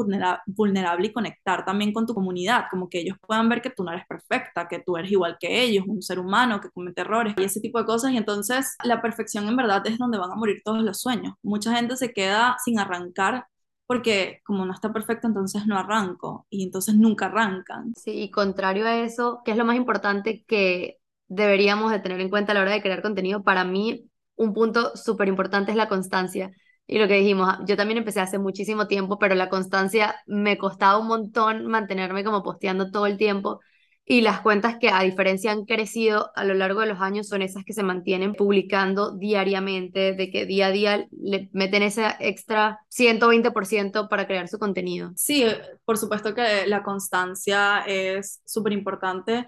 vulnerable 0.47 1.07
y 1.07 1.13
conectar 1.13 1.65
también 1.65 1.93
con 1.93 2.07
tu 2.07 2.15
comunidad, 2.15 2.65
como 2.71 2.89
que 2.89 3.01
ellos 3.01 3.17
puedan 3.25 3.49
ver 3.49 3.63
que 3.63 3.71
tú 3.71 3.85
no 3.85 3.93
eres 3.93 4.05
perfecta, 4.09 4.67
que 4.69 4.81
tú 4.81 4.97
eres 4.97 5.13
igual 5.13 5.37
que 5.39 5.63
ellos, 5.63 5.85
un 5.87 6.03
ser 6.03 6.19
humano 6.19 6.61
que 6.61 6.71
comete 6.71 7.03
errores 7.03 7.35
y 7.39 7.45
ese 7.45 7.61
tipo 7.61 7.79
de 7.79 7.87
cosas. 7.87 8.13
Y 8.13 8.17
entonces 8.17 8.77
la 8.83 9.01
perfección 9.01 9.49
en 9.49 9.57
verdad 9.57 9.87
es 9.87 9.99
donde 9.99 10.19
van 10.19 10.33
a 10.33 10.37
morir 10.37 10.61
todos 10.65 10.83
los 10.83 11.01
sueños. 11.01 11.35
Mucha 11.43 11.75
gente 11.75 11.97
se 11.97 12.13
queda 12.13 12.57
sin 12.65 12.79
arrancar 12.81 13.47
porque 13.87 14.41
como 14.45 14.67
no 14.67 14.73
está 14.73 14.93
perfecto, 14.93 15.29
entonces 15.29 15.67
no 15.67 15.79
arranco 15.79 16.47
y 16.51 16.65
entonces 16.65 16.97
nunca 16.97 17.27
arrancan. 17.27 17.93
Sí, 17.97 18.23
y 18.23 18.31
contrario 18.31 18.87
a 18.87 18.97
eso, 18.97 19.43
¿qué 19.45 19.53
es 19.53 19.57
lo 19.57 19.65
más 19.65 19.77
importante 19.77 20.45
que 20.47 20.99
deberíamos 21.29 21.91
de 21.93 22.01
tener 22.01 22.21
en 22.21 22.31
cuenta 22.31 22.53
a 22.53 22.55
la 22.55 22.63
hora 22.63 22.73
de 22.73 22.83
crear 22.83 23.03
contenido. 23.03 23.43
Para 23.43 23.65
mí, 23.65 24.09
un 24.37 24.53
punto 24.53 24.97
súper 24.97 25.29
importante 25.29 25.71
es 25.71 25.77
la 25.77 25.89
constancia. 25.89 26.51
Y 26.87 26.99
lo 26.99 27.09
que 27.09 27.19
dijimos, 27.19 27.55
yo 27.67 27.77
también 27.77 27.99
empecé 27.99 28.21
hace 28.21 28.39
muchísimo 28.39 28.87
tiempo, 28.87 29.19
pero 29.19 29.35
la 29.35 29.49
constancia 29.49 30.15
me 30.27 30.57
costaba 30.57 30.99
un 30.99 31.09
montón 31.09 31.67
mantenerme 31.67 32.23
como 32.23 32.43
posteando 32.43 32.91
todo 32.91 33.07
el 33.07 33.17
tiempo. 33.17 33.61
Y 34.09 34.21
las 34.21 34.41
cuentas 34.41 34.77
que 34.79 34.89
a 34.89 35.03
diferencia 35.03 35.51
han 35.51 35.65
crecido 35.65 36.31
a 36.37 36.45
lo 36.45 36.55
largo 36.55 36.81
de 36.81 36.87
los 36.87 37.01
años 37.01 37.27
son 37.27 37.43
esas 37.43 37.65
que 37.65 37.73
se 37.73 37.83
mantienen 37.83 38.35
publicando 38.35 39.17
diariamente, 39.17 40.15
de 40.15 40.31
que 40.31 40.47
día 40.47 40.69
a 40.69 40.71
día 40.71 41.09
le 41.11 41.49
meten 41.53 41.83
ese 41.83 42.07
extra 42.21 42.79
120% 42.89 44.09
para 44.09 44.29
crear 44.29 44.47
su 44.47 44.61
contenido. 44.61 45.11
Sí, 45.17 45.45
por 45.85 45.99
supuesto 45.99 46.37
que 46.37 46.69
la 46.69 46.85
constancia 46.85 47.81
es 47.81 48.41
súper 48.45 48.75
importante 48.75 49.47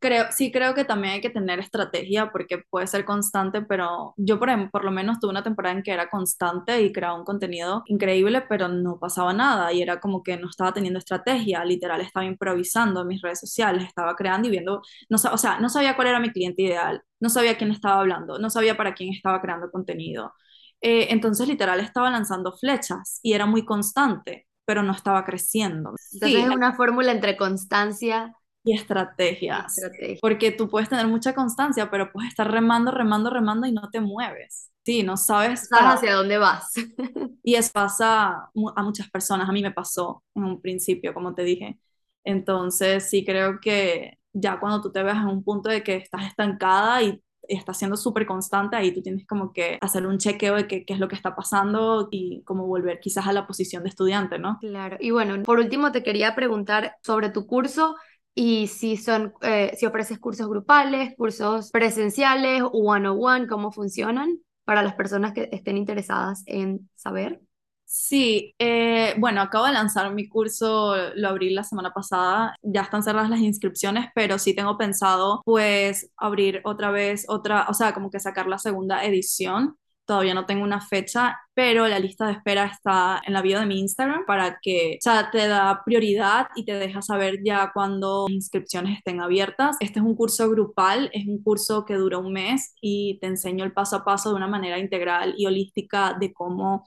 creo, 0.00 0.26
sí 0.30 0.50
creo 0.52 0.74
que 0.74 0.84
también 0.84 1.14
hay 1.14 1.20
que 1.20 1.30
tener 1.30 1.58
estrategia 1.58 2.30
porque 2.30 2.62
puede 2.70 2.86
ser 2.86 3.04
constante, 3.04 3.62
pero 3.62 4.14
yo 4.16 4.38
por, 4.38 4.70
por 4.70 4.84
lo 4.84 4.90
menos 4.90 5.20
tuve 5.20 5.30
una 5.30 5.42
temporada 5.42 5.76
en 5.76 5.82
que 5.82 5.92
era 5.92 6.08
constante 6.10 6.80
y 6.82 6.92
creaba 6.92 7.14
un 7.18 7.24
contenido 7.24 7.82
increíble, 7.86 8.42
pero 8.48 8.68
no 8.68 8.98
pasaba 8.98 9.32
nada 9.32 9.72
y 9.72 9.82
era 9.82 10.00
como 10.00 10.22
que 10.22 10.36
no 10.36 10.48
estaba 10.48 10.72
teniendo 10.72 10.98
estrategia, 10.98 11.64
literal 11.64 12.00
estaba 12.00 12.26
improvisando 12.26 13.02
en 13.02 13.08
mis 13.08 13.22
redes 13.22 13.40
sociales, 13.40 13.84
estaba 13.84 14.14
creando 14.16 14.48
y 14.48 14.50
viendo, 14.50 14.82
no, 15.08 15.16
o 15.32 15.38
sea, 15.38 15.58
no 15.60 15.68
sabía 15.68 15.96
cuál 15.96 16.08
era 16.08 16.20
mi 16.20 16.30
cliente 16.32 16.62
ideal, 16.62 17.02
no 17.20 17.28
sabía 17.30 17.56
quién 17.58 17.70
estaba 17.70 18.00
hablando, 18.00 18.38
no 18.38 18.50
sabía 18.50 18.76
para 18.76 18.94
quién 18.94 19.12
estaba 19.12 19.40
creando 19.40 19.70
contenido. 19.70 20.32
Eh, 20.80 21.08
entonces 21.10 21.48
literal 21.48 21.80
estaba 21.80 22.10
lanzando 22.10 22.52
flechas 22.52 23.18
y 23.22 23.32
era 23.32 23.46
muy 23.46 23.64
constante, 23.64 24.46
pero 24.64 24.82
no 24.82 24.92
estaba 24.92 25.24
creciendo. 25.24 25.94
Entonces 26.12 26.44
es 26.44 26.50
una 26.50 26.74
fórmula 26.74 27.12
entre 27.12 27.36
constancia 27.36 28.34
y 28.68 28.74
estrategias. 28.74 29.80
Porque 30.20 30.52
tú 30.52 30.68
puedes 30.68 30.90
tener 30.90 31.06
mucha 31.06 31.34
constancia, 31.34 31.90
pero 31.90 32.12
puedes 32.12 32.30
estar 32.30 32.50
remando, 32.50 32.90
remando, 32.90 33.30
remando 33.30 33.66
y 33.66 33.72
no 33.72 33.88
te 33.90 34.00
mueves. 34.00 34.70
Sí, 34.84 35.02
no 35.02 35.16
sabes 35.16 35.68
hacia 35.72 36.14
dónde 36.14 36.36
vas. 36.36 36.72
y 37.42 37.54
eso 37.54 37.70
pasa 37.72 38.50
a 38.76 38.82
muchas 38.82 39.08
personas. 39.10 39.48
A 39.48 39.52
mí 39.52 39.62
me 39.62 39.70
pasó 39.70 40.22
en 40.34 40.44
un 40.44 40.60
principio, 40.60 41.14
como 41.14 41.34
te 41.34 41.44
dije. 41.44 41.78
Entonces, 42.24 43.08
sí 43.08 43.24
creo 43.24 43.58
que 43.58 44.18
ya 44.34 44.60
cuando 44.60 44.82
tú 44.82 44.92
te 44.92 45.02
veas 45.02 45.16
en 45.16 45.28
un 45.28 45.42
punto 45.42 45.70
de 45.70 45.82
que 45.82 45.96
estás 45.96 46.26
estancada 46.26 47.02
y 47.02 47.22
está 47.48 47.72
siendo 47.72 47.96
súper 47.96 48.26
constante, 48.26 48.76
ahí 48.76 48.92
tú 48.92 49.00
tienes 49.00 49.26
como 49.26 49.54
que 49.54 49.78
hacer 49.80 50.06
un 50.06 50.18
chequeo 50.18 50.56
de 50.56 50.66
qué, 50.66 50.84
qué 50.84 50.92
es 50.92 51.00
lo 51.00 51.08
que 51.08 51.16
está 51.16 51.34
pasando 51.34 52.08
y 52.10 52.42
cómo 52.44 52.66
volver 52.66 53.00
quizás 53.00 53.26
a 53.26 53.32
la 53.32 53.46
posición 53.46 53.82
de 53.82 53.88
estudiante, 53.88 54.38
¿no? 54.38 54.58
Claro. 54.60 54.98
Y 55.00 55.10
bueno, 55.10 55.42
por 55.42 55.58
último 55.58 55.90
te 55.90 56.02
quería 56.02 56.34
preguntar 56.34 56.96
sobre 57.02 57.30
tu 57.30 57.46
curso 57.46 57.96
y 58.40 58.68
si 58.68 58.96
son, 58.96 59.34
eh, 59.42 59.74
si 59.76 59.84
ofreces 59.84 60.20
cursos 60.20 60.48
grupales, 60.48 61.16
cursos 61.16 61.72
presenciales, 61.72 62.62
one-on-one, 62.70 63.48
cómo 63.48 63.72
funcionan 63.72 64.38
para 64.64 64.84
las 64.84 64.94
personas 64.94 65.32
que 65.32 65.48
estén 65.50 65.76
interesadas 65.76 66.44
en 66.46 66.88
saber. 66.94 67.40
Sí, 67.84 68.54
eh, 68.60 69.14
bueno, 69.18 69.40
acabo 69.40 69.66
de 69.66 69.72
lanzar 69.72 70.14
mi 70.14 70.28
curso, 70.28 70.94
lo 71.16 71.28
abrí 71.28 71.50
la 71.50 71.64
semana 71.64 71.92
pasada, 71.92 72.54
ya 72.62 72.82
están 72.82 73.02
cerradas 73.02 73.28
las 73.28 73.40
inscripciones, 73.40 74.06
pero 74.14 74.38
sí 74.38 74.54
tengo 74.54 74.78
pensado 74.78 75.42
pues 75.44 76.08
abrir 76.16 76.60
otra 76.62 76.92
vez 76.92 77.24
otra, 77.28 77.66
o 77.68 77.74
sea, 77.74 77.92
como 77.92 78.08
que 78.08 78.20
sacar 78.20 78.46
la 78.46 78.58
segunda 78.58 79.04
edición. 79.04 79.76
Todavía 80.08 80.32
no 80.32 80.46
tengo 80.46 80.64
una 80.64 80.80
fecha, 80.80 81.38
pero 81.52 81.86
la 81.86 81.98
lista 81.98 82.26
de 82.26 82.32
espera 82.32 82.64
está 82.64 83.20
en 83.26 83.34
la 83.34 83.42
bio 83.42 83.60
de 83.60 83.66
mi 83.66 83.78
Instagram 83.78 84.24
para 84.26 84.58
que, 84.62 84.96
o 84.98 85.02
sea, 85.02 85.30
te 85.30 85.46
da 85.46 85.82
prioridad 85.84 86.46
y 86.56 86.64
te 86.64 86.72
deja 86.72 87.02
saber 87.02 87.40
ya 87.44 87.72
cuando 87.74 88.24
inscripciones 88.30 88.96
estén 88.96 89.20
abiertas. 89.20 89.76
Este 89.80 89.98
es 89.98 90.06
un 90.06 90.14
curso 90.16 90.48
grupal, 90.48 91.10
es 91.12 91.26
un 91.26 91.42
curso 91.42 91.84
que 91.84 91.94
dura 91.96 92.16
un 92.16 92.32
mes 92.32 92.74
y 92.80 93.18
te 93.20 93.26
enseño 93.26 93.66
el 93.66 93.74
paso 93.74 93.96
a 93.96 94.04
paso 94.06 94.30
de 94.30 94.36
una 94.36 94.48
manera 94.48 94.78
integral 94.78 95.34
y 95.36 95.44
holística 95.44 96.16
de 96.18 96.32
cómo 96.32 96.84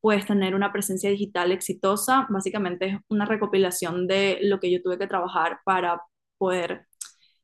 puedes 0.00 0.24
tener 0.24 0.54
una 0.54 0.72
presencia 0.72 1.10
digital 1.10 1.52
exitosa. 1.52 2.26
Básicamente 2.30 2.86
es 2.86 2.96
una 3.08 3.26
recopilación 3.26 4.06
de 4.06 4.38
lo 4.40 4.60
que 4.60 4.72
yo 4.72 4.80
tuve 4.82 4.98
que 4.98 5.06
trabajar 5.06 5.60
para 5.66 6.00
poder 6.38 6.86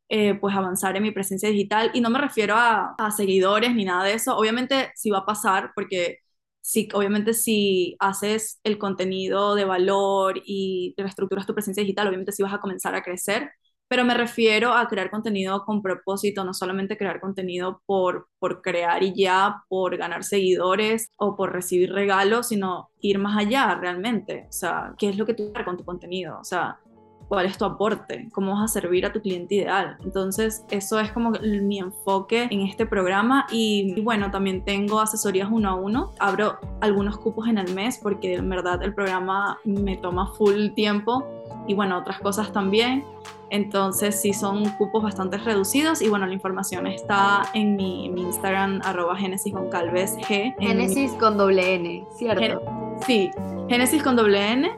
eh, 0.09 0.35
pues 0.35 0.57
avanzar 0.57 0.97
en 0.97 1.03
mi 1.03 1.11
presencia 1.11 1.49
digital. 1.51 1.91
Y 1.95 2.01
no 2.01 2.11
me 2.11 2.19
refiero 2.21 2.55
a, 2.57 2.95
seguidores 3.17 3.75
ni 3.75 3.85
nada 3.85 4.05
de 4.05 4.15
eso. 4.15 4.37
Obviamente 4.37 4.91
sí 4.95 5.11
va 5.11 5.19
a 5.19 5.27
pasar 5.27 5.73
porque 5.75 6.19
sí, 6.61 6.89
obviamente 6.95 7.35
si 7.35 7.97
haces 8.01 8.61
el 8.65 8.79
contenido 8.79 9.55
de 9.55 9.65
valor 9.65 10.41
y 10.45 10.95
reestructuras 10.97 11.47
tu 11.47 11.55
presencia 11.55 11.83
digital, 11.83 12.09
obviamente 12.09 12.33
sí 12.33 12.43
vas 12.43 12.55
a 12.55 12.61
comenzar 12.61 12.95
a 12.95 13.03
crecer 13.03 13.51
pero 13.89 14.05
me 14.05 14.15
refiero 14.15 14.75
a 14.75 14.87
crear 14.87 15.11
contenido 15.11 15.65
con 15.65 15.81
propósito, 15.83 16.45
no 16.45 16.53
solamente 16.53 16.99
crear 16.99 17.21
contenido 17.21 17.83
por, 17.87 18.29
por 18.39 18.61
crear 18.61 19.03
y 19.03 19.15
ya, 19.15 19.65
por 19.69 19.97
ganar 19.97 20.25
seguidores 20.25 21.11
o 21.17 21.35
por 21.37 21.53
recibir 21.53 21.93
regalos, 21.93 22.49
sino 22.49 22.91
ir 23.01 23.19
más 23.19 23.39
allá 23.39 23.75
realmente. 23.75 24.47
O 24.49 24.53
sea, 24.53 24.95
¿qué 24.99 25.09
es 25.09 25.17
lo 25.17 25.25
que 25.25 25.33
tú 25.33 25.45
quieres 25.47 25.65
con 25.65 25.79
tu 25.79 25.85
contenido? 25.87 26.39
O 26.39 26.45
sea, 26.45 26.79
cuál 27.29 27.47
es 27.47 27.59
tu 27.59 27.65
aporte, 27.65 28.29
cómo 28.33 28.55
vas 28.55 28.65
a 28.65 28.69
servir 28.81 29.05
a 29.07 29.13
tu 29.13 29.21
cliente 29.21 29.57
ideal. 29.57 29.97
Entonces, 30.03 30.65
eso 30.71 30.99
es 30.99 31.13
como 31.13 31.31
mi 31.31 31.79
enfoque 31.79 32.49
en 32.51 32.63
este 32.63 32.87
programa 32.87 33.47
y, 33.51 34.01
bueno, 34.01 34.31
también 34.31 34.65
tengo 34.65 35.01
asesorías 35.01 35.49
uno 35.51 35.69
a 35.69 35.75
uno. 35.75 36.13
Abro 36.19 36.59
algunos 36.81 37.19
cupos 37.19 37.49
en 37.49 37.59
el 37.59 37.75
mes 37.75 37.99
porque 38.03 38.35
en 38.35 38.49
verdad 38.49 38.83
el 38.83 38.95
programa 38.95 39.59
me 39.65 39.97
toma 39.97 40.33
full 40.35 40.71
tiempo 40.71 41.25
y 41.67 41.75
bueno, 41.75 41.99
otras 41.99 42.19
cosas 42.21 42.53
también. 42.53 43.05
Entonces 43.51 44.21
sí 44.21 44.35
son 44.35 44.69
cupos 44.73 45.03
bastante 45.03 45.39
reducidos 45.39 46.03
y 46.03 46.09
bueno, 46.09 46.27
la 46.27 46.35
información 46.35 46.87
está 46.87 47.43
en 47.55 47.77
mi, 47.77 48.07
Instagram 48.07 48.81
arroba 48.85 49.17
Génesis 49.17 49.53
Goncalves 49.55 50.17
G. 50.19 50.55
Génesis 50.59 51.13
con 51.13 51.39
doble 51.39 51.75
N, 51.75 52.07
¿cierto? 52.17 52.63
sí, 53.07 53.31
Génesis 53.69 54.03
con 54.03 54.17
doble 54.17 54.53
N, 54.53 54.71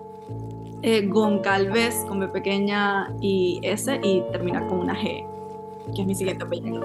eh, 0.82 1.06
Goncalves 1.06 2.04
con 2.08 2.20
B 2.20 2.28
pequeña 2.28 3.12
y 3.20 3.60
S 3.62 4.00
y 4.02 4.22
termina 4.32 4.66
con 4.66 4.80
una 4.80 4.94
G, 4.94 5.26
que 5.94 6.02
es 6.02 6.06
mi 6.06 6.14
siguiente 6.14 6.44
apellido. 6.44 6.80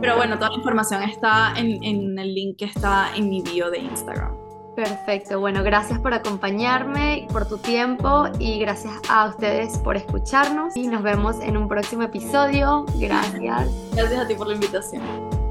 Pero 0.00 0.16
bueno, 0.16 0.36
toda 0.36 0.50
la 0.50 0.56
información 0.56 1.02
está 1.02 1.54
en, 1.56 1.82
en 1.82 2.18
el 2.18 2.34
link 2.34 2.58
que 2.58 2.66
está 2.66 3.14
en 3.16 3.28
mi 3.28 3.42
bio 3.42 3.70
de 3.70 3.78
Instagram. 3.78 4.46
Perfecto, 4.76 5.40
bueno, 5.40 5.62
gracias 5.62 5.98
por 5.98 6.12
acompañarme, 6.12 7.26
por 7.32 7.48
tu 7.48 7.56
tiempo 7.56 8.26
y 8.38 8.58
gracias 8.58 8.92
a 9.08 9.26
ustedes 9.26 9.78
por 9.78 9.96
escucharnos 9.96 10.76
y 10.76 10.86
nos 10.86 11.02
vemos 11.02 11.40
en 11.40 11.56
un 11.56 11.66
próximo 11.66 12.02
episodio. 12.02 12.84
Gracias. 12.98 13.70
Gracias 13.94 14.20
a 14.20 14.28
ti 14.28 14.34
por 14.34 14.48
la 14.48 14.54
invitación. 14.54 15.45